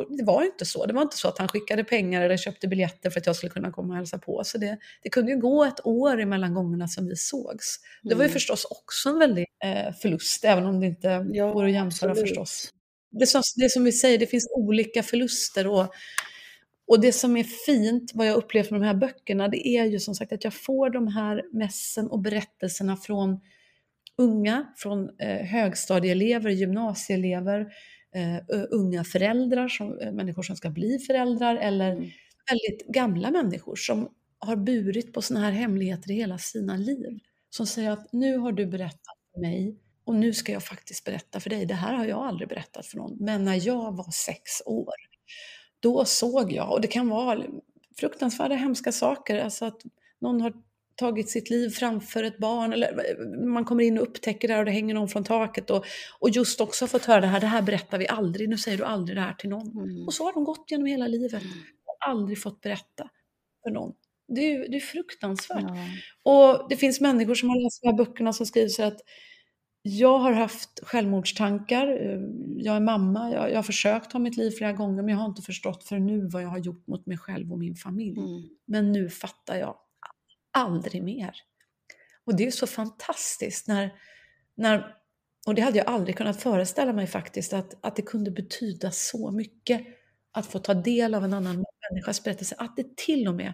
[0.09, 0.87] det var inte så.
[0.87, 3.51] Det var inte så att han skickade pengar eller köpte biljetter för att jag skulle
[3.51, 4.45] kunna komma och hälsa på.
[4.45, 7.77] Så det, det kunde ju gå ett år emellan gångerna som vi sågs.
[8.03, 8.33] Det var ju mm.
[8.33, 12.29] förstås också en väldig eh, förlust, även om det inte ja, går att jämföra absolut.
[12.29, 12.73] förstås.
[13.11, 15.67] Det som, det som vi säger, det finns olika förluster.
[15.67, 15.95] Och,
[16.87, 20.01] och det som är fint, vad jag upplevt med de här böckerna, det är ju
[20.01, 23.41] som sagt att jag får de här mässen och berättelserna från
[24.19, 27.67] unga, från eh, högstadieelever, gymnasieelever,
[28.15, 32.11] eh, unga föräldrar, som, eh, människor som ska bli föräldrar eller mm.
[32.51, 37.19] väldigt gamla människor som har burit på sådana här hemligheter i hela sina liv.
[37.51, 41.41] Som säger att nu har du berättat för mig och nu ska jag faktiskt berätta
[41.41, 41.67] för dig.
[41.67, 43.17] Det här har jag aldrig berättat för någon.
[43.21, 44.95] Men när jag var sex år,
[45.81, 47.43] då såg jag, och det kan vara
[47.97, 49.83] fruktansvärda hemska saker, alltså att
[50.21, 50.53] någon har
[50.97, 54.67] tagit sitt liv framför ett barn, eller man kommer in och upptäcker det här och
[54.67, 55.85] det hänger någon från taket och,
[56.21, 58.85] och just också fått höra det här, det här berättar vi aldrig, nu säger du
[58.85, 59.69] aldrig det här till någon.
[59.69, 60.07] Mm.
[60.07, 61.55] Och så har de gått genom hela livet mm.
[61.87, 63.11] och aldrig fått berätta
[63.63, 63.93] för någon.
[64.29, 65.65] Det är, det är fruktansvärt.
[66.25, 66.33] Ja.
[66.33, 69.01] Och det finns människor som har läst de här böckerna som skriver så att
[69.87, 71.87] jag har haft självmordstankar,
[72.57, 75.27] jag är mamma, jag, jag har försökt ta mitt liv flera gånger men jag har
[75.27, 78.19] inte förstått för nu vad jag har gjort mot mig själv och min familj.
[78.19, 78.43] Mm.
[78.67, 79.77] Men nu fattar jag
[80.55, 81.35] aldrig mer.
[82.25, 83.95] Och det är så fantastiskt när,
[84.55, 84.95] när
[85.47, 89.31] och det hade jag aldrig kunnat föreställa mig faktiskt, att, att det kunde betyda så
[89.31, 89.87] mycket
[90.33, 93.53] att få ta del av en annan människas berättelse, att det till och med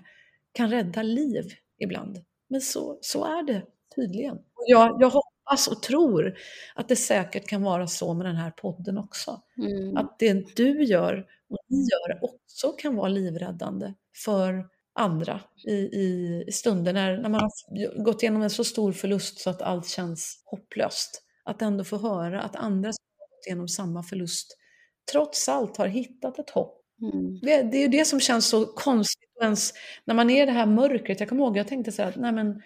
[0.52, 1.44] kan rädda liv
[1.78, 2.24] ibland.
[2.48, 3.62] Men så, så är det
[3.94, 4.38] tydligen.
[4.66, 6.34] Jag, jag hoppas och tror
[6.74, 9.42] att det säkert kan vara så med den här podden också.
[9.58, 9.96] Mm.
[9.96, 16.44] Att det du gör och ni gör också kan vara livräddande för andra i, i,
[16.46, 19.88] i stunder när, när man har gått igenom en så stor förlust så att allt
[19.88, 21.22] känns hopplöst.
[21.44, 24.56] Att ändå få höra att andra som har gått igenom samma förlust
[25.12, 26.76] trots allt har hittat ett hopp.
[27.02, 27.40] Mm.
[27.42, 29.72] Det, det, är det som känns så konstigt ens,
[30.04, 31.20] när man är i det här mörkret.
[31.20, 32.62] Jag kommer ihåg, jag tänkte så här, nej men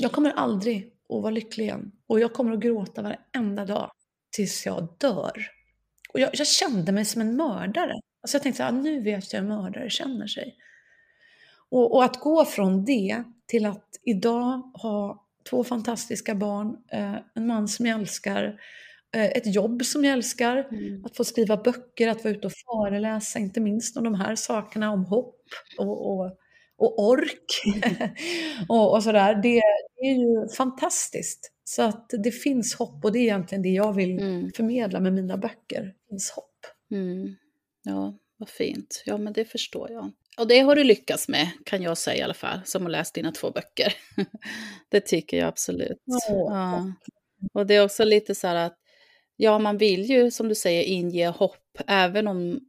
[0.00, 1.92] jag kommer aldrig att vara lycklig igen.
[2.06, 3.90] Och jag kommer att gråta varenda dag
[4.36, 5.32] tills jag dör.
[6.12, 7.94] Och jag, jag kände mig som en mördare.
[8.22, 10.56] Alltså jag tänkte så här, nu vet jag hur mördare känner sig.
[11.70, 17.46] Och, och, att gå från det till att idag ha två fantastiska barn, eh, en
[17.46, 18.60] man som jag älskar,
[19.14, 21.04] eh, ett jobb som jag älskar, mm.
[21.04, 24.90] att få skriva böcker, att vara ute och föreläsa, inte minst om de här sakerna,
[24.90, 25.36] om hopp
[25.78, 26.38] och, och,
[26.78, 27.62] och ork
[28.68, 29.34] och, och sådär.
[29.34, 29.60] Det,
[29.96, 31.52] det, är ju fantastiskt.
[31.64, 34.50] Så att det finns hopp och det är egentligen det jag vill mm.
[34.56, 35.82] förmedla med mina böcker.
[35.82, 36.66] Det finns hopp.
[36.90, 37.34] Mm.
[37.82, 39.02] Ja, vad fint.
[39.06, 40.12] Ja, men det förstår jag.
[40.40, 43.14] Och det har du lyckats med, kan jag säga i alla fall, som har läst
[43.14, 43.94] dina två böcker.
[44.88, 45.98] det tycker jag absolut.
[46.28, 46.92] Ja.
[47.52, 48.76] Och det är också lite så här att,
[49.36, 52.60] ja, man vill ju som du säger inge hopp, även om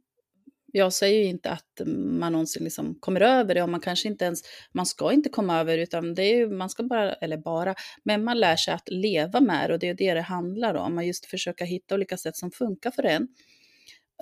[0.72, 4.24] jag säger ju inte att man någonsin liksom kommer över det och man kanske inte
[4.24, 4.40] ens,
[4.72, 8.24] man ska inte komma över utan det är ju, man ska bara, eller bara, men
[8.24, 11.06] man lär sig att leva med det och det är det det handlar om, att
[11.06, 13.28] just försöka hitta olika sätt som funkar för en.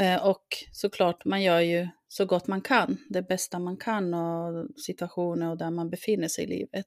[0.01, 4.81] Eh, och såklart, man gör ju så gott man kan, det bästa man kan och
[4.81, 6.87] situationer och där man befinner sig i livet.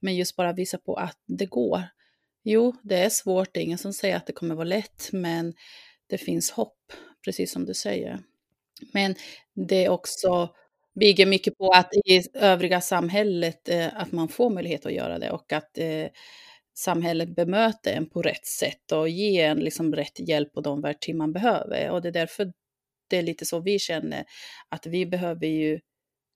[0.00, 1.82] Men just bara visa på att det går.
[2.44, 5.54] Jo, det är svårt, det är ingen som säger att det kommer vara lätt, men
[6.06, 6.92] det finns hopp,
[7.24, 8.20] precis som du säger.
[8.92, 9.14] Men
[9.54, 10.54] det är också
[11.00, 15.30] bygger mycket på att i övriga samhället, eh, att man får möjlighet att göra det
[15.30, 16.06] och att eh,
[16.78, 21.14] samhället bemöter en på rätt sätt och ger en liksom rätt hjälp och de verktyg
[21.14, 21.90] man behöver.
[21.90, 22.52] Och det är därför
[23.10, 24.24] det är lite så vi känner
[24.68, 25.80] att vi behöver ju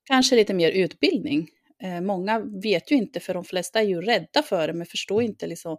[0.05, 1.47] kanske lite mer utbildning.
[1.83, 5.23] Eh, många vet ju inte, för de flesta är ju rädda för det, men förstår
[5.23, 5.77] inte liksom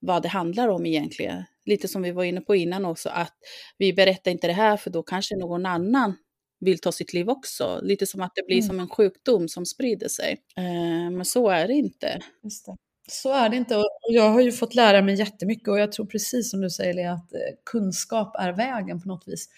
[0.00, 1.44] vad det handlar om egentligen.
[1.64, 3.34] Lite som vi var inne på innan också, att
[3.78, 6.16] vi berättar inte det här för då kanske någon annan
[6.60, 7.80] vill ta sitt liv också.
[7.82, 8.66] Lite som att det blir mm.
[8.66, 10.36] som en sjukdom som sprider sig.
[10.56, 12.06] Eh, men så är det inte.
[12.06, 12.76] Det.
[13.08, 13.76] Så är det inte.
[13.76, 16.94] Och jag har ju fått lära mig jättemycket och jag tror precis som du säger
[16.94, 19.48] Lea, att eh, kunskap är vägen på något vis.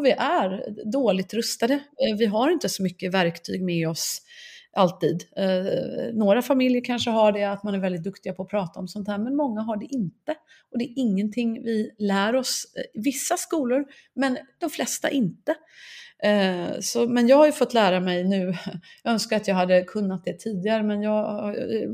[0.00, 1.74] Och vi är dåligt rustade.
[1.74, 4.22] Eh, vi har inte så mycket verktyg med oss
[4.72, 5.24] alltid.
[5.36, 8.88] Eh, några familjer kanske har det, att man är väldigt duktiga på att prata om
[8.88, 10.34] sånt här, men många har det inte.
[10.72, 13.84] Och det är ingenting vi lär oss, vissa skolor,
[14.14, 15.54] men de flesta inte.
[16.22, 18.54] Eh, så, men jag har ju fått lära mig nu,
[19.02, 21.90] jag önskar att jag hade kunnat det tidigare, men jag har eh,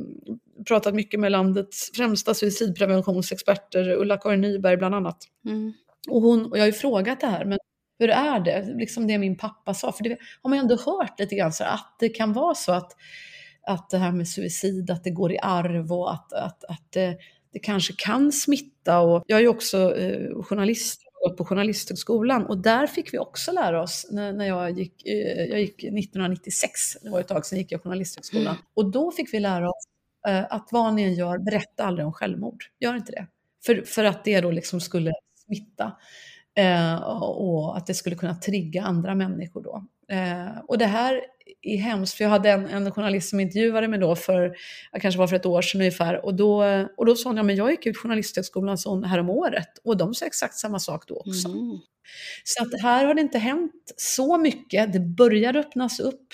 [0.69, 5.19] pratat mycket med landets främsta suicidpreventionsexperter, Ulla-Karin Nyberg bland annat.
[5.47, 5.73] Mm.
[6.09, 7.59] Och, hon, och jag har ju frågat det här, men
[7.99, 8.75] hur är det?
[8.79, 11.65] Liksom det min pappa sa, för det har man ju ändå hört lite grann, så
[11.65, 12.93] att det kan vara så att,
[13.67, 17.17] att det här med suicid, att det går i arv och att, att, att det,
[17.53, 19.01] det kanske kan smitta.
[19.01, 21.03] Och jag är ju också eh, journalist
[21.37, 25.61] på Journalisthögskolan och där fick vi också lära oss när, när jag, gick, eh, jag
[25.61, 28.63] gick 1996, det var ett tag sedan gick jag Journalisthögskolan, mm.
[28.75, 29.85] och då fick vi lära oss
[30.29, 32.65] eh, att vad ni än gör, berätta aldrig om självmord.
[32.81, 33.27] Gör inte det.
[33.67, 35.13] För, för att det då liksom skulle
[35.47, 35.93] smitta.
[36.59, 39.85] Eh, och att det skulle kunna trigga andra människor då.
[40.15, 41.21] Eh, och det här
[41.63, 44.57] är hemskt, för jag hade en, en journalist som intervjuade mig då för,
[45.01, 46.65] kanske var för ett år sedan ungefär, och då,
[46.97, 50.15] och då sa hon, ja men jag gick ut Journalisthögskolan här om året och de
[50.15, 51.49] sa exakt samma sak då också.
[51.49, 51.79] Mm.
[52.45, 56.29] Så att här har det inte hänt så mycket, det börjar öppnas upp.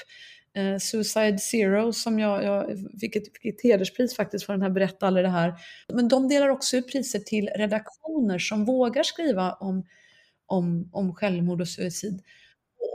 [0.57, 2.67] Eh, Suicide Zero som jag, jag
[3.01, 5.55] fick, ett, fick ett hederspris faktiskt för den här Berätta aldrig det här.
[5.93, 9.85] Men de delar också ut priser till redaktioner som vågar skriva om,
[10.53, 12.23] om, om självmord och suicid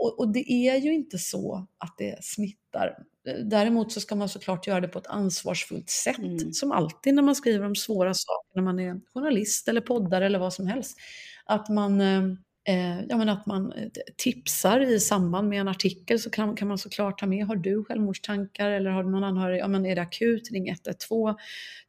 [0.00, 2.98] och, och, det är ju inte så att det smittar.
[3.44, 6.52] Däremot så ska man såklart göra det på ett ansvarsfullt sätt, mm.
[6.52, 10.38] som alltid när man skriver om svåra saker, när man är journalist eller poddare eller
[10.38, 10.98] vad som helst.
[11.44, 12.22] Att man eh,
[12.68, 16.68] Eh, ja, men att man eh, tipsar i samband med en artikel så kan, kan
[16.68, 19.94] man såklart ta med, har du självmordstankar eller har du någon anhörig, ja men är
[19.94, 21.34] det akut, ring 112.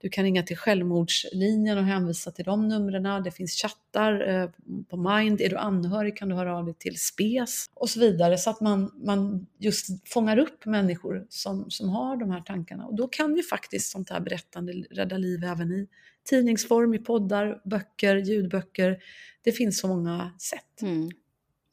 [0.02, 3.24] Du kan ringa till självmordslinjen och hänvisa till de numren.
[3.24, 4.50] Det finns chattar eh,
[4.90, 5.42] på Mind.
[5.42, 8.62] Är du anhörig kan du höra av dig till SPES och så vidare så att
[8.62, 12.86] man, man just fångar upp människor som, som har de här tankarna.
[12.86, 15.88] Och då kan ju faktiskt sånt här berättande rädda liv även i
[16.30, 18.98] tidningsform, i poddar, böcker, ljudböcker.
[19.44, 20.82] Det finns så många sätt.
[20.82, 21.10] Mm.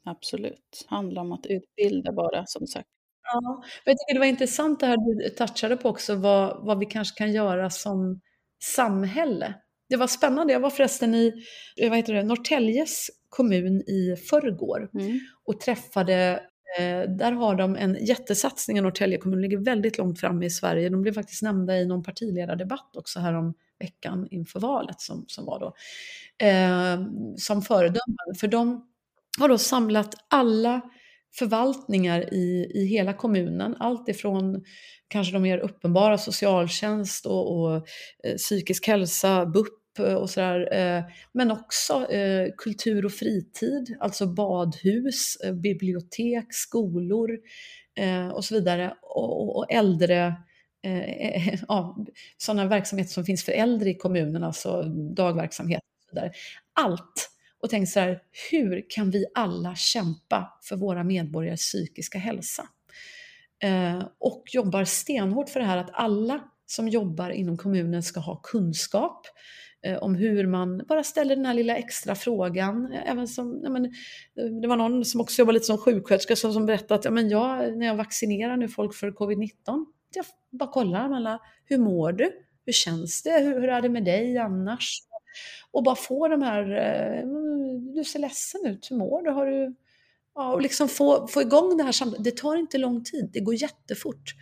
[0.05, 0.85] Absolut.
[0.87, 2.87] handlar om att utbilda bara, som sagt.
[3.23, 6.85] Ja, jag tycker det var intressant det här du touchade på också, vad, vad vi
[6.85, 8.21] kanske kan göra som
[8.63, 9.53] samhälle.
[9.89, 10.53] Det var spännande.
[10.53, 11.45] Jag var förresten i
[11.89, 15.19] vad heter det, Norrtäljes kommun i förrgår mm.
[15.45, 16.41] och träffade
[16.79, 20.89] Eh, där har de en jättesatsning, Norrtälje kommun ligger väldigt långt framme i Sverige.
[20.89, 25.45] De blev faktiskt nämnda i någon partiledardebatt också här om veckan inför valet som, som
[25.45, 25.73] var då.
[26.45, 26.99] Eh,
[27.37, 28.85] som föredömen, för de
[29.39, 30.81] har då samlat alla
[31.39, 33.75] förvaltningar i, i hela kommunen.
[33.79, 34.63] Allt ifrån
[35.07, 37.75] kanske de mer uppenbara socialtjänst och, och
[38.23, 40.73] eh, psykisk hälsa, BUP eh, och sådär.
[40.73, 47.29] Eh, men också eh, kultur och fritid, alltså badhus, eh, bibliotek, skolor
[47.99, 48.93] eh, och så vidare.
[49.01, 50.33] Och äldre,
[50.87, 51.97] Eh, ja,
[52.37, 54.83] sådana verksamheter som finns för äldre i kommunen, alltså
[55.15, 56.31] dagverksamhet och så där.
[56.73, 57.29] Allt!
[57.59, 58.21] Och tänkt så här,
[58.51, 62.63] hur kan vi alla kämpa för våra medborgares psykiska hälsa?
[63.63, 68.35] Eh, och jobbar stenhårt för det här att alla som jobbar inom kommunen ska ha
[68.35, 69.27] kunskap
[69.85, 72.93] Eh, om hur man bara ställer den här lilla extra frågan.
[73.05, 76.53] Även som, ja, men, eh, det var någon som också jobbar lite som sjuksköterska som,
[76.53, 80.69] som berättade att ja, men jag, när jag vaccinerar nu folk för covid-19, jag bara
[80.69, 82.31] kollar alla, hur mår du?
[82.65, 83.39] Hur känns det?
[83.39, 85.01] Hur, hur är det med dig annars?
[85.71, 87.27] Och bara få de här, eh,
[87.95, 89.31] du ser ledsen ut, hur mår du?
[89.31, 89.75] Har du
[90.39, 92.23] Ja, och liksom få, få igång det här samtalet.
[92.23, 94.33] Det tar inte lång tid, det går jättefort.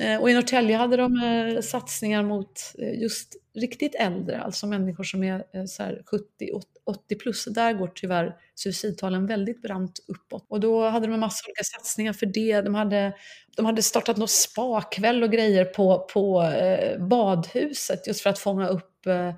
[0.00, 5.04] Eh, och i Norrtälje hade de eh, satsningar mot eh, just riktigt äldre, alltså människor
[5.04, 7.44] som är eh, 70-80 plus.
[7.44, 10.46] Där går tyvärr suicidtalen väldigt brant uppåt.
[10.48, 12.60] Och då hade de en massa olika satsningar för det.
[12.60, 13.12] De hade,
[13.56, 18.68] de hade startat någon spakväll och grejer på, på eh, badhuset just för att fånga
[18.68, 19.32] upp eh,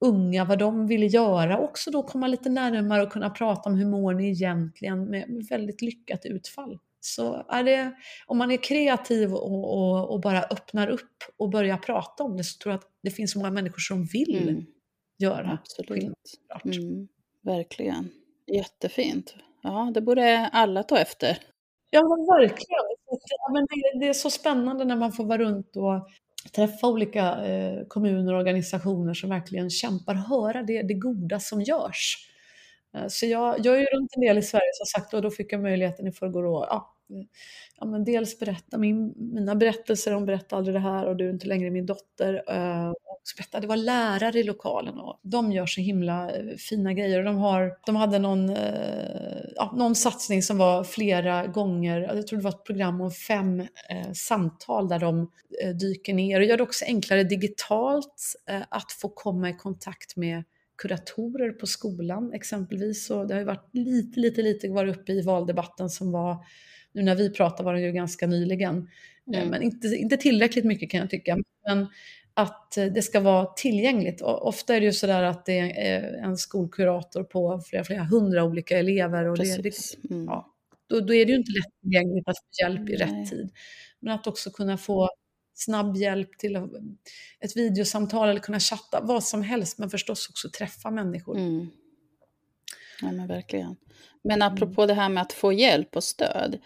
[0.00, 3.86] unga, vad de vill göra, också då komma lite närmare och kunna prata om hur
[3.86, 6.78] mår ni egentligen med väldigt lyckat utfall.
[7.00, 7.92] Så är det,
[8.26, 12.44] om man är kreativ och, och, och, bara öppnar upp och börjar prata om det
[12.44, 14.66] så tror jag att det finns många människor som vill mm.
[15.18, 15.58] göra
[16.48, 16.78] Absolut.
[16.84, 17.08] Mm,
[17.42, 18.08] verkligen.
[18.46, 19.34] Jättefint.
[19.62, 21.38] Ja, det borde alla ta efter.
[21.90, 22.00] Ja,
[22.38, 22.84] verkligen.
[23.06, 26.08] Ja, men det, det, är så spännande när man får vara runt och
[26.52, 32.28] träffa olika eh, kommuner och organisationer som verkligen kämpar, höra det, det goda som görs.
[32.94, 35.30] Eh, så jag, jag är ju runt en del i Sverige som sagt och då
[35.30, 37.26] fick jag möjligheten i förrgår att ja, Eh,
[37.80, 41.30] ja, men dels berätta min, mina berättelser om Berätta aldrig det här och du är
[41.30, 42.42] inte längre min dotter.
[42.48, 46.92] Eh, och berätta, det var lärare i lokalen och de gör så himla eh, fina
[46.92, 47.18] grejer.
[47.18, 48.56] Och de, har, de hade någon,
[49.56, 53.60] ja, någon satsning som var flera gånger, jag tror det var ett program om fem
[53.60, 55.30] eh, samtal där de
[55.80, 60.44] dyker ner och gör det också enklare digitalt eh, att få komma i kontakt med
[60.82, 63.10] kuratorer på skolan exempelvis.
[63.10, 66.36] Och det har ju varit lite, lite, lite varit uppe i valdebatten som var
[66.96, 68.88] nu när vi pratar var den ju ganska nyligen.
[69.32, 69.48] Eh, mm.
[69.48, 71.38] Men inte, inte tillräckligt mycket kan jag tycka.
[71.66, 71.86] Men
[72.34, 74.20] att eh, det ska vara tillgängligt.
[74.20, 78.44] Och ofta är det ju sådär att det är en skolkurator på flera, flera hundra
[78.44, 79.28] olika elever.
[79.28, 79.74] Och det, det,
[80.10, 80.24] mm.
[80.24, 80.54] ja,
[80.86, 83.50] då, då, är det ju inte lättillgängligt att få hjälp i rätt tid.
[84.00, 85.08] Men att också kunna få
[85.54, 86.56] snabb hjälp till
[87.40, 91.38] ett videosamtal eller kunna chatta, vad som helst, men förstås också träffa människor.
[91.38, 91.66] Mm.
[93.02, 93.76] Ja, men verkligen.
[94.24, 94.88] Men apropå mm.
[94.88, 96.58] det här med att få hjälp och stöd.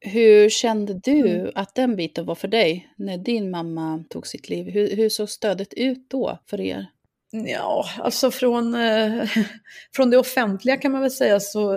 [0.00, 1.52] Hur kände du mm.
[1.54, 4.70] att den biten var för dig när din mamma tog sitt liv?
[4.70, 6.86] Hur, hur såg stödet ut då för er?
[7.30, 9.24] Ja, alltså från, eh,
[9.96, 11.74] från det offentliga kan man väl säga så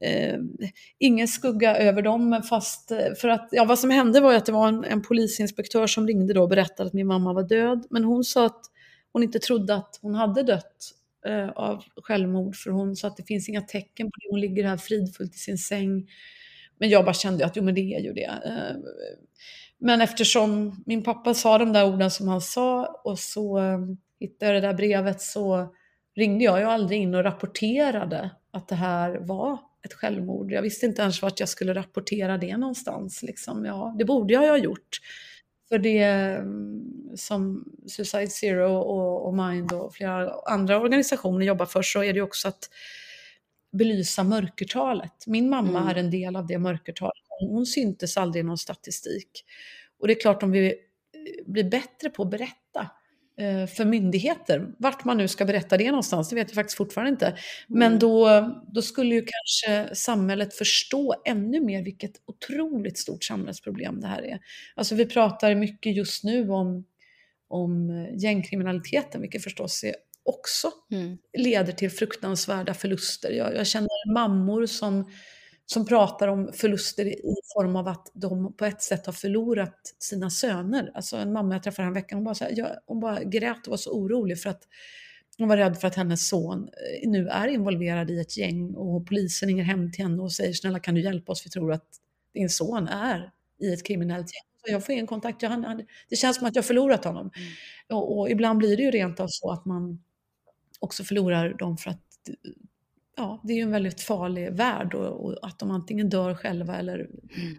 [0.00, 0.38] eh,
[0.98, 2.42] ingen skugga över dem.
[2.48, 5.86] Fast eh, för att, ja, vad som hände var att det var en, en, polisinspektör
[5.86, 7.86] som ringde då och berättade att min mamma var död.
[7.90, 8.60] Men hon sa att
[9.12, 10.94] hon inte trodde att hon hade dött
[11.26, 14.26] eh, av självmord för hon sa att det finns inga tecken på det.
[14.30, 16.08] Hon ligger här fridfullt i sin säng.
[16.78, 18.30] Men jag bara kände att jo men det är ju det.
[18.44, 18.76] Eh,
[19.78, 23.78] men eftersom min pappa sa de där orden som han sa och så eh,
[24.20, 25.74] hittade jag det där brevet så
[26.16, 30.52] ringde jag ju aldrig in och rapporterade att det här var ett självmord.
[30.52, 33.22] Jag visste inte ens vart jag skulle rapportera det någonstans.
[33.22, 33.64] Liksom.
[33.64, 35.00] Ja, det borde jag ju ha gjort.
[35.72, 41.82] För det mm, som Suicide Zero och, och Mind och flera andra organisationer jobbar för
[41.82, 42.70] så är det också att
[43.72, 45.26] belysa mörkertalet.
[45.26, 45.88] Min mamma mm.
[45.88, 47.22] är en del av det mörkertalet.
[47.40, 49.44] Hon syntes aldrig i någon statistik.
[50.00, 50.74] Och det är klart om vi
[51.46, 53.01] blir bättre på att berätta Eh,
[53.76, 54.66] för myndigheter.
[54.78, 57.38] Vart man nu ska berätta det någonstans, det vet jag faktiskt fortfarande inte.
[57.68, 57.98] Men mm.
[57.98, 64.22] då, då skulle ju kanske samhället förstå ännu mer vilket otroligt stort samhällsproblem det här
[64.22, 64.38] är.
[64.74, 66.84] Alltså vi pratar mycket just nu om,
[67.48, 71.18] om gängkriminaliteten, vilket förstås är också mm.
[71.38, 73.30] leder till fruktansvärda förluster.
[73.30, 75.10] Jag, jag känner mammor som
[75.66, 80.30] som pratar om förluster i form av att de på ett sätt har förlorat sina
[80.30, 80.90] söner.
[80.94, 83.66] Alltså en mamma jag träffade en vecka, hon bara, så här, jag, hon bara grät
[83.66, 84.62] och var så orolig för att
[85.38, 86.68] hon var rädd för att hennes son
[87.02, 90.52] eh, nu är involverad i ett gäng och polisen ringer hem till henne och säger
[90.52, 91.86] snälla kan du hjälpa oss, vi tror att
[92.34, 94.52] din son är i ett kriminellt gäng.
[94.66, 97.30] Så jag får ingen kontakt, jag, han, det känns som att jag förlorat honom.
[97.36, 97.52] Mm.
[98.00, 100.02] Och, och, ibland blir det ju rent av så att man
[100.80, 102.00] också förlorar dem för att
[103.16, 106.76] ja, det är ju en väldigt farlig värld och, och att de antingen dör själva
[106.76, 107.58] eller mm.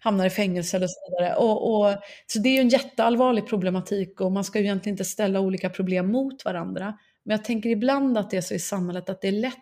[0.00, 1.36] hamnar i fängelse eller så vidare.
[1.36, 5.04] Och, och, så det är ju en jätteallvarlig problematik och man ska ju egentligen inte
[5.04, 6.98] ställa olika problem mot varandra.
[7.24, 9.54] Men jag tänker ibland att det är så i samhället att det är lätt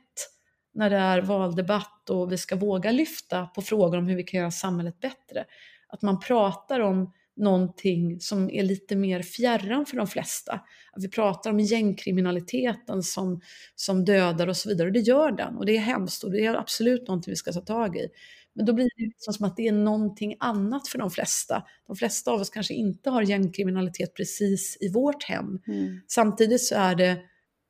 [0.75, 4.41] när det är valdebatt och vi ska våga lyfta på frågor om hur vi kan
[4.41, 5.45] göra samhället bättre.
[5.89, 10.61] Att man pratar om någonting som är lite mer fjärran för de flesta.
[10.97, 13.41] Vi pratar om gängkriminaliteten som,
[13.75, 15.57] som dödar och så vidare, och det gör den.
[15.57, 18.09] Och det är hemskt och det är absolut någonting vi ska ta tag i.
[18.55, 21.63] Men då blir det liksom som att det är någonting annat för de flesta.
[21.87, 25.59] De flesta av oss kanske inte har gängkriminalitet precis i vårt hem.
[25.67, 26.01] Mm.
[26.07, 27.19] Samtidigt så är det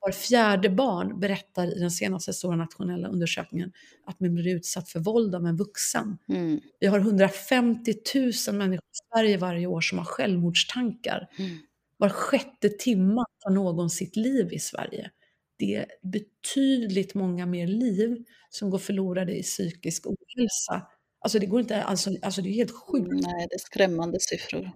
[0.06, 3.72] var fjärde barn berättar i den senaste stora nationella undersökningen
[4.04, 6.18] att man blir utsatt för våld av en vuxen.
[6.28, 6.60] Mm.
[6.80, 11.28] Vi har 150 000 människor i Sverige varje år som har självmordstankar.
[11.38, 11.58] Mm.
[11.96, 15.10] Var sjätte timme tar någon sitt liv i Sverige.
[15.58, 20.86] Det är betydligt många mer liv som går förlorade i psykisk ohälsa.
[21.20, 23.08] Alltså det går inte, alltså, alltså det är helt sjukt.
[23.10, 24.70] Nej, det är skrämmande siffror.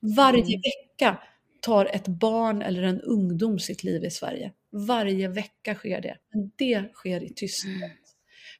[0.00, 0.60] Varje mm.
[0.60, 1.18] vecka
[1.60, 4.52] tar ett barn eller en ungdom sitt liv i Sverige.
[4.74, 6.16] Varje vecka sker det.
[6.32, 7.74] Men det sker i tysthet.
[7.74, 7.90] Mm.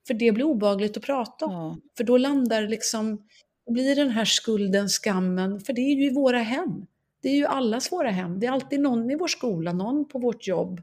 [0.06, 1.52] För det blir obagligt att prata om.
[1.52, 1.78] Ja.
[1.96, 3.28] För då landar liksom,
[3.70, 6.86] blir den här skulden, skammen, för det är ju i våra hem.
[7.22, 8.40] Det är ju allas våra hem.
[8.40, 10.82] Det är alltid någon i vår skola, någon på vårt jobb,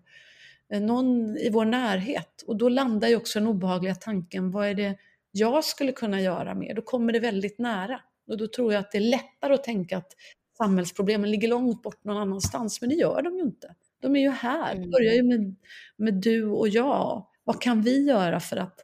[0.73, 2.43] eh, någon i vår närhet.
[2.47, 4.97] Och då landar ju också den obehagliga tanken, vad är det
[5.31, 6.73] jag skulle kunna göra mer?
[6.73, 8.01] Då kommer det väldigt nära.
[8.27, 10.11] Och då tror jag att det är lättare att tänka att
[10.57, 13.75] samhällsproblemen ligger långt bort någon annanstans, men det gör de ju inte.
[14.01, 14.75] De är ju här.
[14.75, 15.37] Det börjar ju mm.
[15.37, 15.55] med,
[15.97, 17.27] med du och jag.
[17.43, 18.75] Vad kan vi göra för att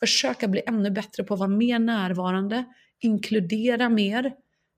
[0.00, 2.64] försöka bli ännu bättre på att vara mer närvarande,
[3.00, 4.32] inkludera mer,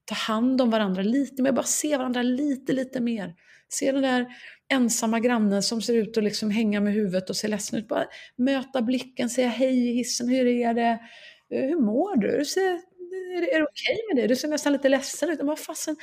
[0.05, 3.35] ta hand om varandra lite mer, bara se varandra lite, lite mer.
[3.69, 4.27] Se den där
[4.69, 7.89] ensamma grannen som ser ut att liksom hänga med huvudet och se ledsen ut.
[7.89, 8.05] Bara
[8.37, 10.99] möta blicken, säga hej i hissen, hur är det?
[11.49, 12.39] Hur mår du?
[12.39, 12.90] du ser
[13.37, 14.29] är det, är det okej okay med det?
[14.29, 15.41] Du ser nästan lite ledsen ut.
[15.43, 15.97] Vad fasen,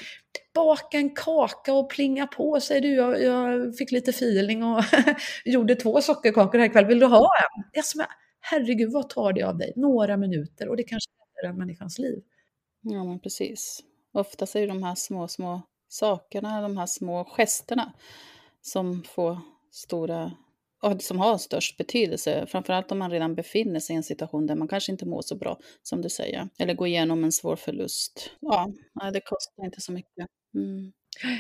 [0.54, 2.94] baka en kaka och plinga på, säger du.
[2.94, 4.84] Jag, jag fick lite feeling och
[5.46, 6.86] gjorde två sockerkakor här ikväll.
[6.86, 7.64] Vill du ha en?
[7.74, 8.08] Jag som är,
[8.40, 9.74] herregud, vad tar det av dig?
[9.76, 11.12] Några minuter och det kanske
[11.44, 12.24] är en människans liv.
[12.82, 13.84] Ja, men precis.
[14.14, 17.94] Oftast är det de här små, små sakerna, de här små gesterna
[18.62, 19.40] som får
[19.72, 20.32] stora
[21.00, 24.68] som har störst betydelse, framförallt om man redan befinner sig i en situation där man
[24.68, 28.32] kanske inte mår så bra, som du säger, eller går igenom en svår förlust.
[28.40, 28.74] Ja,
[29.14, 30.28] det kostar inte så mycket.
[30.56, 30.92] Mm.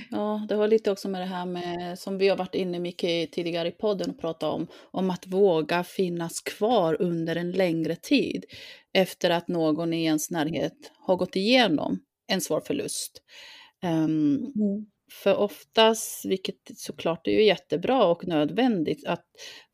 [0.09, 3.31] Ja, det har lite också med det här med, som vi har varit inne mycket
[3.31, 8.45] tidigare i podden och pratat om, om att våga finnas kvar under en längre tid
[8.93, 13.21] efter att någon i ens närhet har gått igenom en svår förlust.
[13.85, 14.85] Um, mm.
[15.11, 19.25] För oftast, vilket såklart är ju jättebra och nödvändigt, att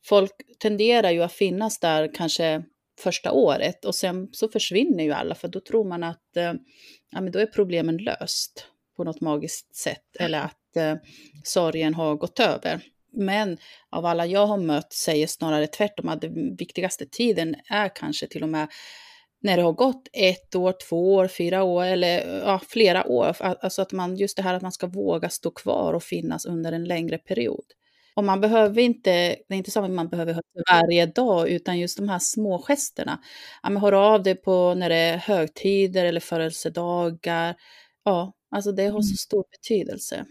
[0.05, 2.63] folk tenderar ju att finnas där kanske
[2.99, 6.53] första året och sen så försvinner ju alla för då tror man att eh,
[7.11, 8.67] ja, men då är problemen löst
[8.97, 10.95] på något magiskt sätt eller att eh,
[11.43, 12.81] sorgen har gått över.
[13.11, 13.57] Men
[13.89, 18.43] av alla jag har mött säger snarare tvärtom att den viktigaste tiden är kanske till
[18.43, 18.67] och med
[19.43, 23.35] när det har gått ett år, två år, fyra år eller ja, flera år.
[23.39, 26.71] Alltså att man, just det här att man ska våga stå kvar och finnas under
[26.71, 27.65] en längre period.
[28.15, 31.79] Och man behöver inte, det är inte så att man behöver höra varje dag, utan
[31.79, 33.19] just de här små gesterna.
[33.63, 37.55] Ja, men hör av dig på när det är högtider eller födelsedagar.
[38.03, 39.17] Ja, alltså det har så mm.
[39.17, 40.25] stor betydelse.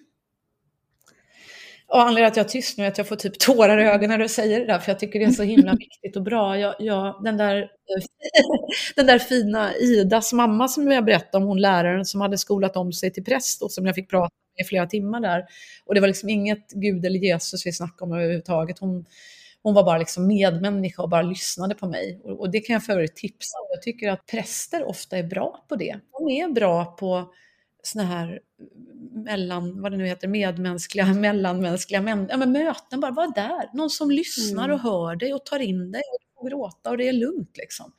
[1.92, 3.84] Och anledningen till att jag är tyst nu är att jag får typ tårar i
[3.84, 6.22] ögonen när du säger det där, för jag tycker det är så himla viktigt och
[6.22, 6.58] bra.
[6.58, 7.68] Jag, jag, den, där,
[8.96, 12.92] den där fina Idas mamma som jag berättade om, hon läraren som hade skolat om
[12.92, 15.44] sig till präst och som jag fick prata med i flera timmar där.
[15.86, 18.78] Och det var liksom inget Gud eller Jesus vi snackade om överhuvudtaget.
[18.78, 19.04] Hon,
[19.62, 22.20] hon var bara liksom medmänniska och bara lyssnade på mig.
[22.24, 23.66] Och, och det kan jag för övrigt tipsa om.
[23.70, 25.96] Jag tycker att präster ofta är bra på det.
[26.18, 27.32] De är bra på
[27.82, 28.40] såna här
[29.24, 33.70] mellan, vad det nu heter, medmänskliga, mellanmänskliga men, ja, men möten, bara vara där.
[33.72, 34.80] Någon som lyssnar och mm.
[34.80, 36.02] hör dig och tar in dig
[36.34, 37.92] och gråta och det är lugnt liksom.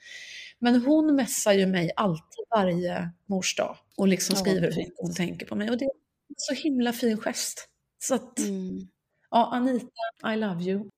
[0.59, 5.45] Men hon messar ju mig alltid varje mors dag och liksom skriver hur hon tänker
[5.45, 5.69] på mig.
[5.69, 5.89] Och det är
[6.29, 7.67] en så himla fin gest.
[7.99, 8.87] Så att, mm.
[9.29, 10.89] ja, Anita, I love you.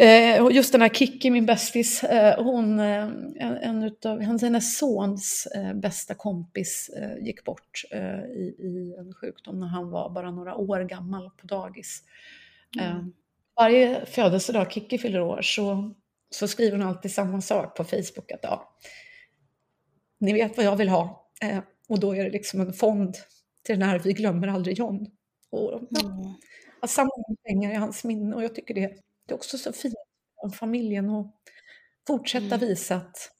[0.00, 3.08] Eh, just den här Kikki, min bästis, eh, hon, eh,
[3.40, 9.60] en utav, hennes sons eh, bästa kompis eh, gick bort eh, i, i, en sjukdom
[9.60, 12.02] när han var bara några år gammal på dagis.
[12.80, 13.12] Mm.
[13.56, 15.94] varje födelsedag Kikki fyller år så,
[16.30, 18.76] så skriver hon alltid samma sak på Facebook att ja,
[20.20, 21.30] ni vet vad jag vill ha.
[21.88, 23.14] och då är det liksom en fond
[23.62, 25.06] till den här Vi glömmer aldrig John.
[25.50, 26.34] Och, ja, mm.
[26.80, 27.10] Att samla
[27.44, 29.94] pengar i hans minne och jag tycker det det är också så fint
[30.36, 31.34] om familjen och
[32.06, 32.60] fortsätta mm.
[32.60, 33.30] visa att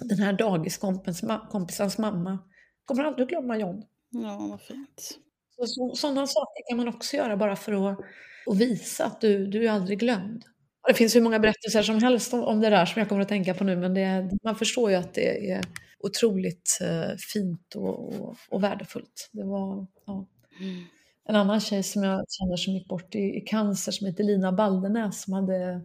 [0.00, 2.38] den här dagiskompisens mamma
[2.84, 3.82] kommer aldrig att glömma John.
[4.10, 5.18] Ja, vad fint.
[5.56, 7.98] Så, så, sådana saker kan man också göra bara för att,
[8.46, 10.44] att visa att du, du är aldrig glömd.
[10.88, 13.28] Det finns hur många berättelser som helst om, om det där som jag kommer att
[13.28, 15.64] tänka på nu, men det, man förstår ju att det är
[15.98, 19.30] otroligt uh, fint och, och, och, värdefullt.
[19.32, 20.26] Det var, ja.
[20.60, 20.84] Mm
[21.28, 24.52] en annan tjej som jag känner som gick bort i, i cancer som heter Lina
[24.52, 25.80] Baldenäs som hade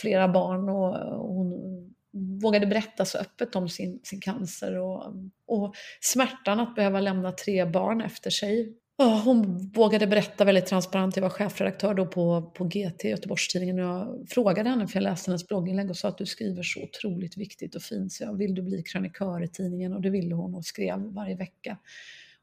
[0.00, 1.94] flera barn och, och hon
[2.42, 5.14] vågade berätta så öppet om sin, sin cancer och,
[5.46, 8.76] och smärtan att behöva lämna tre barn efter sig.
[9.24, 11.16] hon vågade berätta väldigt transparent.
[11.16, 15.30] Jag var chefredaktör då på, på GT, Göteborgstidningen, och jag frågade henne, för jag läste
[15.30, 18.54] hennes blogginlägg och sa att du skriver så otroligt viktigt och fint, så jag vill
[18.54, 19.92] du bli krönikör i tidningen?
[19.92, 21.78] Och det ville hon och skrev varje vecka.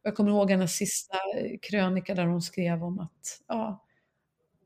[0.03, 1.17] Jag kommer ihåg hennes sista
[1.61, 3.85] krönika där hon skrev om att, ja,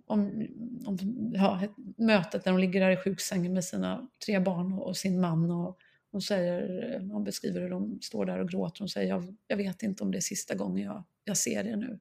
[0.08, 0.48] om,
[0.86, 0.98] om
[1.34, 1.62] ja,
[1.98, 5.52] mötet när hon ligger där i sjuksängen med sina tre barn och, och sin man.
[5.52, 5.78] Och
[6.12, 8.80] hon, säger, hon beskriver hur de står där och gråter.
[8.80, 11.76] Hon säger, jag, jag vet inte om det är sista gången jag, jag ser er
[11.76, 12.00] nu.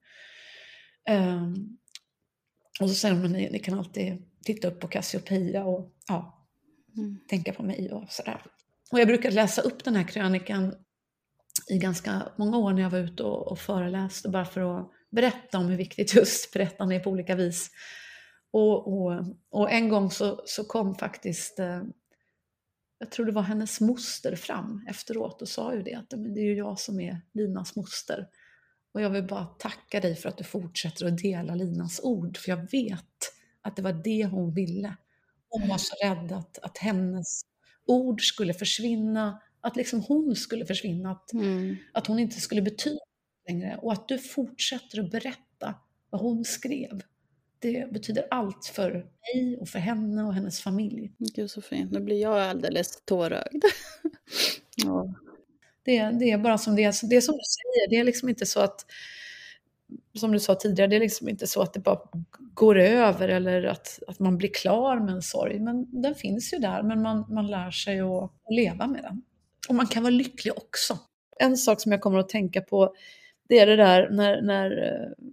[1.10, 1.78] Um,
[2.80, 6.48] och så säger hon, ni, ni kan alltid titta upp på Cassiopeia och ja,
[6.96, 7.18] mm.
[7.28, 8.42] tänka på mig och sådär.
[8.92, 10.74] Och jag brukar läsa upp den här krönikan
[11.68, 15.58] i ganska många år när jag var ute och, och föreläste bara för att berätta
[15.58, 17.70] om hur viktigt just berättande är på olika vis.
[18.50, 21.82] Och, och, och en gång så, så kom faktiskt, eh,
[22.98, 26.44] jag tror det var hennes moster fram efteråt och sa ju det att det är
[26.44, 28.28] ju jag som är Linas moster.
[28.94, 32.50] Och jag vill bara tacka dig för att du fortsätter att dela Linas ord, för
[32.50, 33.32] jag vet
[33.62, 34.96] att det var det hon ville.
[35.48, 37.42] Hon var så rädd att, att hennes
[37.86, 41.76] ord skulle försvinna, att liksom hon skulle försvinna, att, mm.
[41.92, 43.00] att hon inte skulle betyda
[43.48, 43.78] längre.
[43.82, 45.74] Och att du fortsätter att berätta
[46.10, 47.02] vad hon skrev.
[47.58, 51.12] Det betyder allt för mig och för henne och hennes familj.
[51.18, 53.64] Gud så fint, nu blir jag alldeles tårögd.
[54.76, 55.14] ja.
[55.82, 57.08] det, det är bara som det är.
[57.08, 58.86] Det är som du säger, det är liksom inte så att
[60.14, 62.00] som du sa tidigare, det är liksom inte så att det bara
[62.54, 65.60] går över eller att, att man blir klar med en sorg.
[65.60, 69.22] Men den finns ju där, men man, man lär sig att, leva med den.
[69.68, 70.98] Och man kan vara lycklig också.
[71.38, 72.94] En sak som jag kommer att tänka på,
[73.48, 75.24] det är det där när, när eh,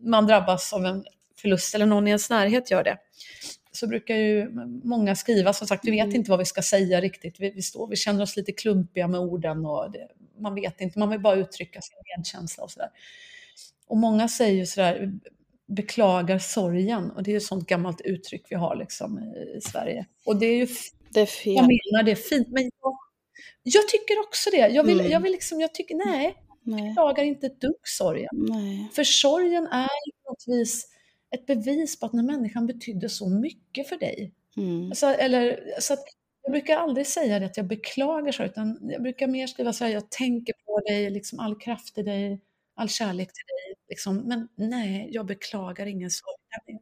[0.00, 1.04] man drabbas av en
[1.40, 2.98] förlust eller någon i ens närhet gör det.
[3.72, 4.50] Så brukar ju
[4.84, 6.16] många skriva, som sagt, vi vet mm.
[6.16, 7.40] inte vad vi ska säga riktigt.
[7.40, 10.08] Vi, vi, står, vi känner oss lite klumpiga med orden och det,
[10.38, 12.90] man vet inte, man vill bara uttrycka sin medkänsla och sådär.
[13.86, 15.12] Och många säger ju sådär,
[15.66, 17.10] beklagar sorgen.
[17.10, 19.18] Och det är ju ett sånt gammalt uttryck vi har liksom
[19.56, 20.06] i Sverige.
[20.24, 20.66] Och det är ju...
[21.10, 21.54] Det är fel.
[21.54, 22.48] Jag menar, det är fint.
[22.48, 22.98] Men jag
[23.62, 24.68] jag tycker också det.
[24.68, 25.12] Jag vill, mm.
[25.12, 26.36] jag vill liksom, jag tycker, nej.
[26.62, 26.88] Nej.
[26.88, 28.28] beklagar inte ett dugg sorgen.
[28.32, 28.90] Nej.
[28.92, 30.86] För sorgen är ju på något vis
[31.34, 34.32] ett bevis på att den människan betydde så mycket för dig.
[34.56, 34.86] Mm.
[34.86, 36.04] Alltså, eller, så att
[36.42, 39.84] jag brukar aldrig säga det att jag beklagar sorg, utan jag brukar mer skriva så
[39.84, 42.40] här, jag tänker på dig, liksom all kraft i dig,
[42.74, 43.74] all kärlek till dig.
[43.88, 44.16] Liksom.
[44.16, 46.37] Men nej, jag beklagar ingen sorg.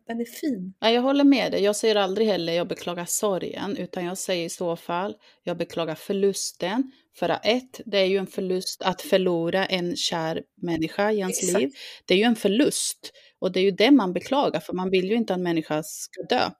[0.06, 0.74] Den är, fin.
[0.80, 1.62] Ja, jag håller med dig.
[1.62, 5.94] Jag säger aldrig heller jag beklagar sorgen, utan jag säger i så fall jag beklagar
[5.94, 6.92] förlusten.
[7.18, 11.42] För att ett, det är ju en förlust att förlora en kär människa i ens
[11.42, 11.60] Exakt.
[11.60, 11.70] liv.
[12.04, 15.10] Det är ju en förlust och det är ju det man beklagar, för man vill
[15.10, 16.50] ju inte att en människa ska dö.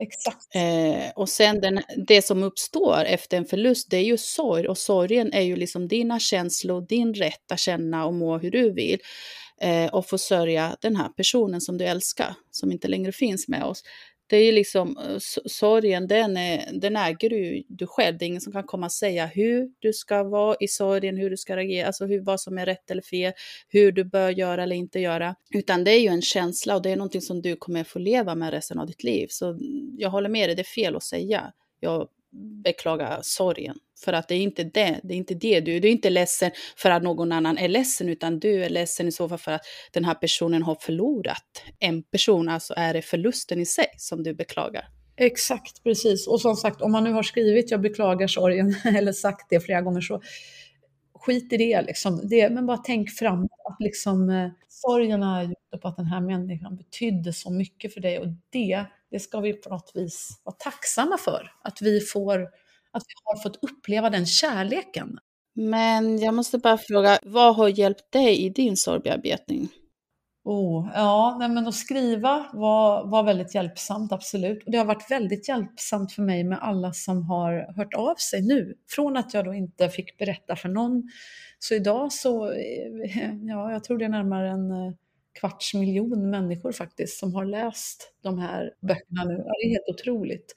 [0.00, 0.54] Exakt.
[0.54, 4.68] Eh, och sen den, det som uppstår efter en förlust, det är ju sorg.
[4.68, 8.72] Och sorgen är ju liksom dina känslor, din rätt att känna och må hur du
[8.72, 8.98] vill.
[9.60, 13.64] Eh, och få sörja den här personen som du älskar, som inte längre finns med
[13.64, 13.82] oss.
[14.26, 18.18] Det är ju liksom, eh, sorgen, den, är, den äger du, du själv.
[18.18, 21.30] Det är ingen som kan komma och säga hur du ska vara i sorgen, hur
[21.30, 23.32] du ska reagera, alltså hur, vad som är rätt eller fel,
[23.68, 25.34] hur du bör göra eller inte göra.
[25.50, 28.34] Utan det är ju en känsla och det är någonting som du kommer få leva
[28.34, 29.26] med resten av ditt liv.
[29.30, 29.58] Så
[29.98, 31.52] jag håller med dig, det är fel att säga.
[31.80, 32.08] Jag
[32.64, 33.78] beklagar sorgen.
[34.04, 36.50] För att det är inte det, det är inte det du, du är inte ledsen
[36.76, 39.62] för att någon annan är ledsen, utan du är ledsen i så fall för att
[39.92, 44.34] den här personen har förlorat en person, alltså är det förlusten i sig som du
[44.34, 44.88] beklagar.
[45.16, 46.26] Exakt, precis.
[46.26, 49.80] Och som sagt, om man nu har skrivit jag beklagar sorgen eller sagt det flera
[49.80, 50.22] gånger så
[51.14, 52.28] skit i det liksom.
[52.28, 53.50] Det, men bara tänk framåt.
[53.70, 58.00] Att liksom, eh, sorgen är gjord på att den här människan betydde så mycket för
[58.00, 61.52] dig och det, det ska vi på något vis vara tacksamma för.
[61.62, 62.48] Att vi, får,
[62.92, 65.18] att vi har fått uppleva den kärleken.
[65.54, 69.68] Men jag måste bara fråga, vad har hjälpt dig i din sorgbearbetning?
[70.44, 74.64] Oh, ja, nej, men att skriva var, var väldigt hjälpsamt, absolut.
[74.64, 78.42] Och det har varit väldigt hjälpsamt för mig med alla som har hört av sig
[78.42, 78.74] nu.
[78.88, 81.02] Från att jag då inte fick berätta för någon.
[81.58, 84.92] Så idag så, eh, ja, jag tror det är närmare en eh,
[85.40, 89.34] kvarts miljon människor faktiskt som har läst de här böckerna nu.
[89.46, 90.54] Ja, det är helt otroligt.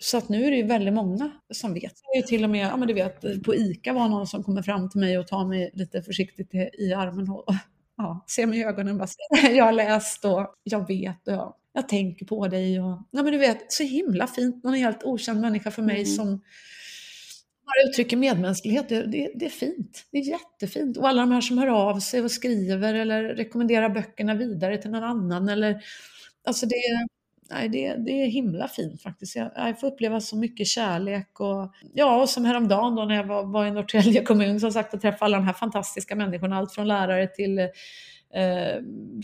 [0.00, 1.92] Så att nu är det ju väldigt många som vet.
[2.12, 4.62] Det är till och med, ja men du vet, på ICA var någon som kommer
[4.62, 7.44] fram till mig och tar mig lite försiktigt i, i armen och
[7.96, 11.32] ja, ser mig i ögonen och bara säger, jag har läst och jag vet och
[11.34, 12.80] jag, jag tänker på dig.
[12.80, 14.64] Och, ja, men du vet, så himla fint.
[14.64, 16.06] Någon helt okänd människa för mig Mm.
[16.06, 16.40] som
[17.64, 18.88] bara uttrycker medmänsklighet.
[18.88, 20.04] Det, det, det är fint.
[20.12, 20.96] Det är jättefint.
[20.96, 24.90] Och alla de här som hör av sig och skriver eller rekommenderar böckerna vidare till
[24.90, 25.48] någon annan.
[25.48, 25.82] Eller,
[26.46, 26.74] alltså det,
[27.50, 29.36] nej, det, det är himla fint faktiskt.
[29.36, 31.40] Jag, jag får uppleva så mycket kärlek.
[31.40, 34.94] Och, ja, och som häromdagen då när jag var, var i Norrtälje kommun som sagt
[34.94, 36.56] och träffade alla de här fantastiska människorna.
[36.56, 37.66] Allt från lärare till eh,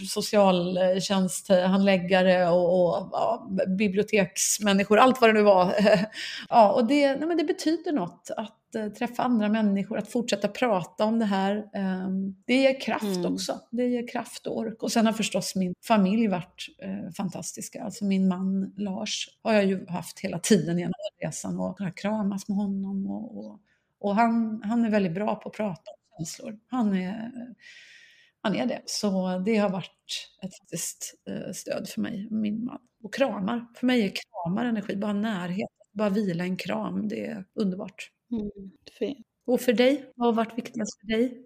[0.08, 3.48] socialtjänsthandläggare och, och ja,
[3.78, 5.74] biblioteksmänniskor, allt vad det nu var.
[6.48, 8.63] ja, och det, nej, men det betyder något att
[8.98, 11.56] träffa andra människor, att fortsätta prata om det här.
[11.56, 12.08] Eh,
[12.46, 13.32] det ger kraft Mm.
[13.32, 13.60] också.
[13.70, 14.82] Det ger kraft och ork.
[14.82, 17.82] Och sen har förstås min familj varit eh, fantastiska.
[17.84, 22.48] Alltså min man Lars har jag ju haft hela tiden genom resan och kunnat kramas
[22.48, 23.06] med honom.
[23.10, 23.60] Och, och,
[24.00, 26.58] och han, han är väldigt bra på att prata om känslor.
[26.70, 27.30] Han är
[28.40, 28.82] han är det.
[28.86, 32.78] Så det har varit ett faktiskt eh, stöd för mig, min man.
[33.02, 33.66] Och kramar.
[33.74, 35.68] För mig är kramar energi, bara närhet.
[35.92, 38.10] Bara vila en kram, det är underbart.
[38.40, 39.26] Mm, fint.
[39.46, 41.40] Och för dig, vad har varit viktigast för dig?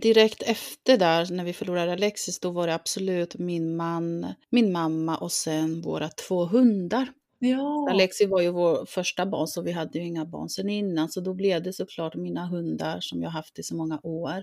[0.00, 5.16] Direkt efter där, när vi förlorade Alexis, då var det absolut min man, min mamma
[5.16, 7.08] och sen våra två hundar.
[7.38, 11.08] Ja, Alexi var ju vår första barn, så vi hade ju inga barn sen innan.
[11.08, 14.42] Så då blev det såklart mina hundar som jag haft i så många år.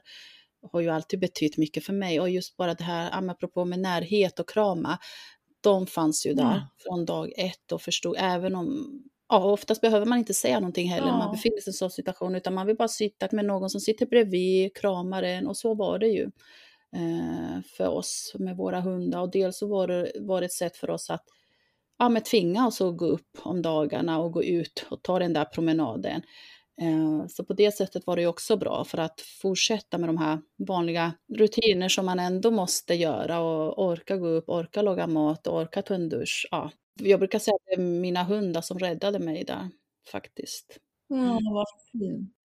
[0.71, 2.19] Har ju alltid betytt mycket för mig.
[2.19, 4.97] Och just bara det här, apropå med närhet och krama,
[5.61, 6.69] de fanns ju där Ja.
[6.77, 11.05] från dag ett och förstod, även om Ja, oftast behöver man inte säga någonting heller
[11.07, 11.31] när man Ja.
[11.31, 14.05] befinner sig i en sån situation, utan man vill bara sitta med någon som sitter
[14.05, 16.23] bredvid, kramar en och så var det ju
[16.95, 19.21] eh, för oss med våra hundar.
[19.21, 21.23] Och dels så var det, var det ett sätt för oss att
[21.99, 25.33] ja, men tvinga oss att gå upp om dagarna och gå ut och ta den
[25.33, 26.21] där promenaden.
[26.81, 30.17] Eh, så på det sättet var det ju också bra för att fortsätta med de
[30.17, 35.47] här vanliga rutiner som man ändå måste göra och orka gå upp, orka laga mat
[35.47, 36.47] och orka ta en dusch.
[36.51, 36.71] Ja.
[37.01, 39.69] Jag brukar säga att det är mina hundar som räddade mig där
[40.11, 40.77] faktiskt.
[41.07, 42.38] Ja, vad fint.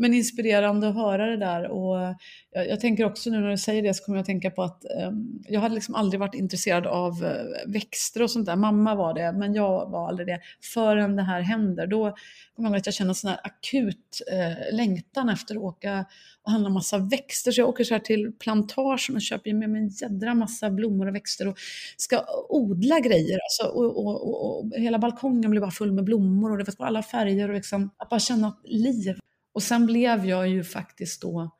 [0.00, 1.68] Men inspirerande att höra det där.
[1.68, 2.14] Och
[2.50, 4.62] jag, jag tänker också nu när du säger det så kommer jag att tänka på
[4.62, 5.10] att eh,
[5.48, 8.56] jag hade liksom aldrig varit intresserad av eh, växter och sånt där.
[8.56, 10.40] Mamma var det, men jag var aldrig det.
[10.74, 12.14] Förrän det här händer, då
[12.56, 16.04] kommer jag ihåg att jag känner en sån här akut eh, längtan efter att åka
[16.42, 17.52] och handla massa växter.
[17.52, 21.08] Så jag åker så här till plantagen och köper med mig en jädra massa blommor
[21.08, 21.58] och växter och
[21.96, 23.38] ska odla grejer.
[23.44, 26.86] Alltså, och, och, och, och hela balkongen blir bara full med blommor och det var
[26.86, 29.18] alla färger och liksom, att bara känna liv.
[29.58, 31.50] Och sen blev jag ju faktiskt då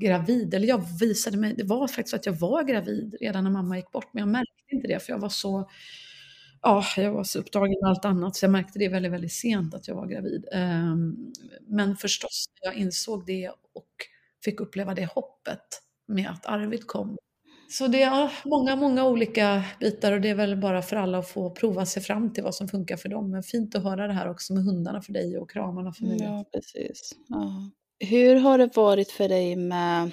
[0.00, 0.54] gravid.
[0.54, 3.76] Eller jag visade mig, det var faktiskt så att jag var gravid redan när mamma
[3.76, 4.08] gick bort.
[4.12, 5.70] Men jag märkte inte det för jag var så,
[6.62, 8.36] ja, jag var så upptagen med allt annat.
[8.36, 10.48] Så jag märkte det väldigt, väldigt sent att jag var gravid.
[10.52, 13.90] Ehm, men förstås, jag insåg det och
[14.44, 17.16] fick uppleva det hoppet med att Arvid kom.
[17.72, 21.28] Så det är många, många olika bitar och det är väl bara för alla att
[21.28, 23.30] få prova sig fram till vad som funkar för dem.
[23.30, 26.18] Men fint att höra det här också med hundarna för dig och kramarna för mig.
[26.20, 27.12] Ja, precis.
[27.28, 27.70] Ja.
[27.98, 30.10] Hur har det varit för dig med,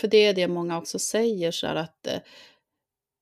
[0.00, 2.18] för det är det många också säger, så att eh,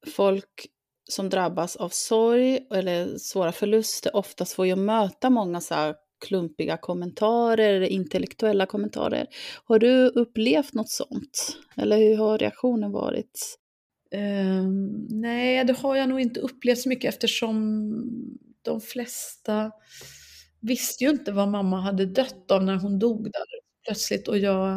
[0.07, 0.67] folk
[1.11, 6.77] som drabbas av sorg eller svåra förluster oftast får ju möta många så här klumpiga
[6.77, 9.27] kommentarer intellektuella kommentarer.
[9.64, 11.57] Har du upplevt något sånt?
[11.77, 13.59] Eller hur har reaktionen varit?
[14.14, 17.93] Um, nej, det har jag nog inte upplevt så mycket eftersom
[18.62, 19.73] de flesta
[20.61, 23.45] visste ju inte vad mamma hade dött av när hon dog där
[23.87, 24.29] plötsligt.
[24.29, 24.77] Och, jag,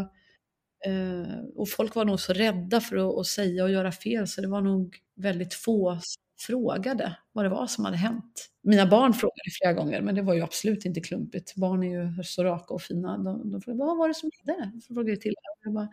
[0.88, 4.42] uh, och folk var nog så rädda för att, att, säga och göra fel så
[4.42, 6.00] det var nog väldigt få
[6.48, 8.50] frågade vad det var som hade hänt.
[8.64, 11.56] Mina barn frågade flera gånger, men det var ju absolut inte klumpigt.
[11.56, 13.18] Barn är ju så raka och fina.
[13.18, 14.72] De, de frågade, vad var det som hände?
[14.74, 15.36] Jag frågade till.
[15.64, 15.89] Jag bara,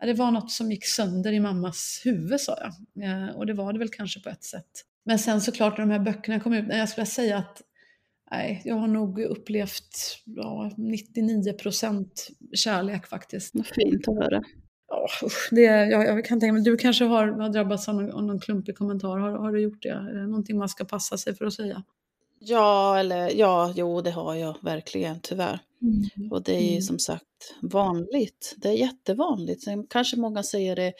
[0.00, 3.04] det var något som gick sönder i mammas huvud, sa jag.
[3.04, 4.70] Eh, och det var det väl kanske på ett sätt.
[5.04, 7.62] Men sen såklart när de här böckerna kom ut, jag skulle säga att
[8.30, 11.54] nej, jag har nog upplevt ja, 99
[12.54, 13.52] kärlek faktiskt.
[13.52, 14.42] Fint att höra.
[14.90, 15.08] Ja,
[15.50, 18.40] det, jag, jag kan tänka mig, du kanske har, har drabbats av någon, av någon
[18.40, 19.18] klumpig kommentar.
[19.18, 19.88] Har, har du gjort det?
[19.88, 21.82] Är det någonting man ska passa sig för att säga?
[22.38, 25.60] Ja, eller ja, jo, det har jag verkligen tyvärr.
[25.82, 26.32] Mm.
[26.32, 26.82] Och det är ju mm.
[26.82, 28.54] som sagt vanligt.
[28.56, 29.62] Det är jättevanligt.
[29.62, 30.92] Sen kanske många säger det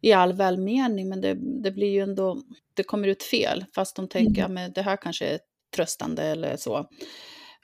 [0.00, 2.42] i all välmening, men det, det blir ju ändå,
[2.74, 3.64] det kommer ut fel.
[3.74, 4.54] Fast de tänker, mm.
[4.54, 5.38] men det här kanske är
[5.76, 6.88] tröstande eller så.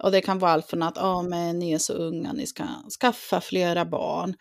[0.03, 2.65] Och det kan vara allt från att, ja, men ni är så unga, ni ska
[3.01, 4.35] skaffa flera barn.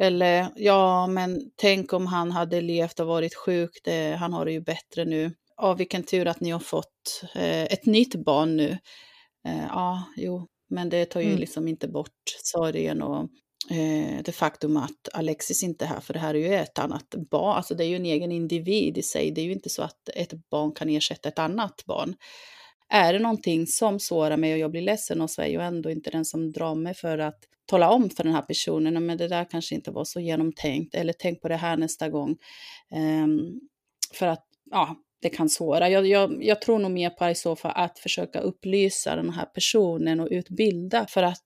[0.00, 4.52] Eller ja, men tänk om han hade levt och varit sjuk, det, han har det
[4.52, 5.32] ju bättre nu.
[5.56, 8.78] Ja, vilken tur att ni har fått eh, ett nytt barn nu.
[9.46, 11.38] Eh, ja, jo, men det tar ju mm.
[11.38, 13.22] liksom inte bort sorgen och
[13.70, 17.14] eh, det faktum att Alexis inte är här, för det här är ju ett annat
[17.30, 19.30] barn, alltså det är ju en egen individ i sig.
[19.30, 22.14] Det är ju inte så att ett barn kan ersätta ett annat barn.
[22.90, 25.90] Är det någonting som sårar mig och jag blir ledsen och så är jag ändå
[25.90, 29.28] inte den som drar mig för att tala om för den här personen, men det
[29.28, 32.36] där kanske inte var så genomtänkt, eller tänk på det här nästa gång.
[33.24, 33.60] Um,
[34.14, 35.88] för att, ja, det kan såra.
[35.88, 39.46] Jag, jag, jag tror nog mer på i så fall att försöka upplysa den här
[39.46, 41.44] personen och utbilda för att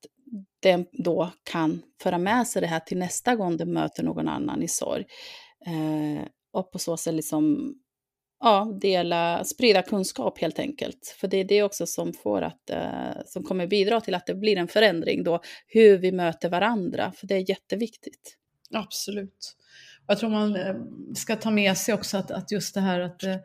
[0.63, 4.63] den då kan föra med sig det här till nästa gång den möter någon annan
[4.63, 5.05] i sorg.
[5.67, 7.75] Eh, och på så sätt liksom
[8.43, 11.17] ja, dela, sprida kunskap helt enkelt.
[11.21, 14.35] För det är det också som, får att, eh, som kommer bidra till att det
[14.35, 18.37] blir en förändring då, hur vi möter varandra, för det är jätteviktigt.
[18.75, 19.57] Absolut.
[20.07, 20.75] Jag tror man eh,
[21.15, 23.37] ska ta med sig också att, att just det här att eh,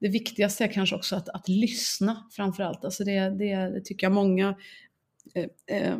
[0.00, 2.84] det viktigaste är kanske också att, att lyssna framför allt.
[2.84, 4.56] Alltså det, det, det tycker jag många
[5.34, 5.96] eh, eh,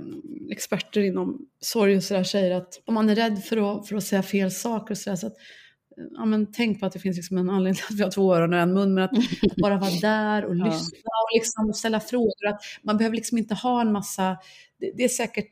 [0.50, 4.04] experter inom sorg och sådär säger att om man är rädd för att, för att
[4.04, 5.36] säga fel saker och sådär så att
[6.14, 8.34] ja, men tänk på att det finns liksom en anledning till att vi har två
[8.34, 12.00] öron och en mun, men att, att bara vara där och lyssna och liksom ställa
[12.00, 12.46] frågor.
[12.46, 14.36] Att man behöver liksom inte ha en massa,
[14.78, 15.48] det, det är säkert,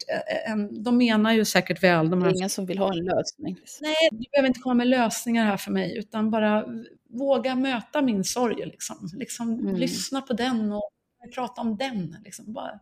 [0.46, 2.10] en, de menar ju säkert väl.
[2.10, 3.56] De här, det är ingen som vill ha en lösning.
[3.80, 6.64] Nej, du behöver inte komma med lösningar här för mig, utan bara
[7.08, 8.66] våga möta min sorg.
[8.66, 9.10] Liksom.
[9.12, 9.76] Liksom, mm.
[9.76, 10.90] Lyssna på den och
[11.34, 12.16] prata om den.
[12.24, 12.52] Liksom.
[12.52, 12.80] Bara,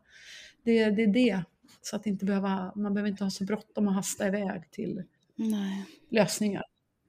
[0.65, 1.45] det, det är det.
[1.83, 5.03] Så att inte behöva, man behöver inte ha så bråttom och hasta iväg till
[5.37, 5.85] Nej.
[6.11, 6.63] lösningar.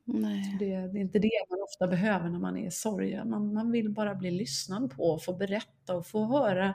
[0.08, 3.26] Det, det, är inte det man ofta behöver när man är i sorg.
[3.26, 6.74] Man, man vill bara bli lyssnad på och få berätta och få höra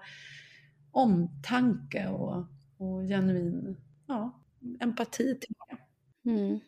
[0.90, 2.46] omtanke och,
[2.78, 3.76] och genuin
[4.06, 4.42] ja,
[4.80, 5.54] empati till
[6.32, 6.60] mm.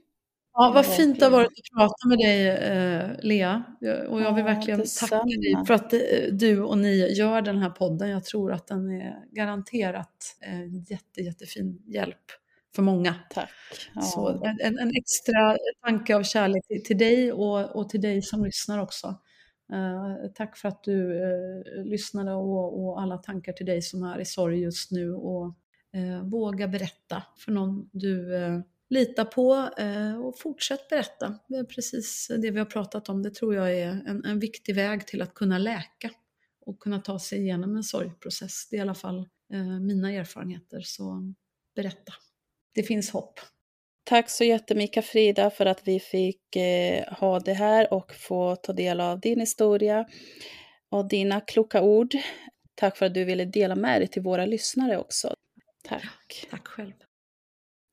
[0.56, 3.62] Ja, vad fint det har varit att prata med dig, eh, Lea.
[4.08, 6.00] Och jag vill verkligen ja, tacka dig för att eh,
[6.32, 8.08] du och ni gör den här podden.
[8.08, 12.43] Jag tror att den är garanterat en jätte, jättefin hjälp
[12.74, 13.14] för många.
[13.30, 13.50] Tack.
[13.94, 14.00] Ja.
[14.00, 18.44] Så en, en, extra tanke av kärlek till, till dig och, och till dig som
[18.44, 19.18] lyssnar också.
[19.72, 24.20] Uh, tack för att du uh, lyssnade och, och, alla tankar till dig som är
[24.20, 25.46] i sorg just nu och
[25.96, 28.32] uh, våga berätta för någon du
[28.88, 29.70] litar på
[30.24, 31.38] och fortsätt berätta.
[31.48, 33.22] Det är precis det vi har pratat om.
[33.22, 36.10] Det tror jag är en, en viktig väg till att kunna läka
[36.60, 38.68] och kunna ta sig igenom en sorgprocess.
[38.70, 39.28] Det är i alla fall
[39.80, 41.34] mina erfarenheter, så
[41.74, 42.12] berätta
[42.74, 43.40] det finns hopp.
[44.04, 48.72] Tack så jättemycket Frida för att vi fick eh, ha det här och få ta
[48.72, 50.06] del av din historia
[50.90, 52.14] och dina kloka ord.
[52.74, 55.34] Tack för att du ville dela med dig till våra lyssnare också.
[55.84, 56.46] Tack.
[56.50, 56.92] Tack själv.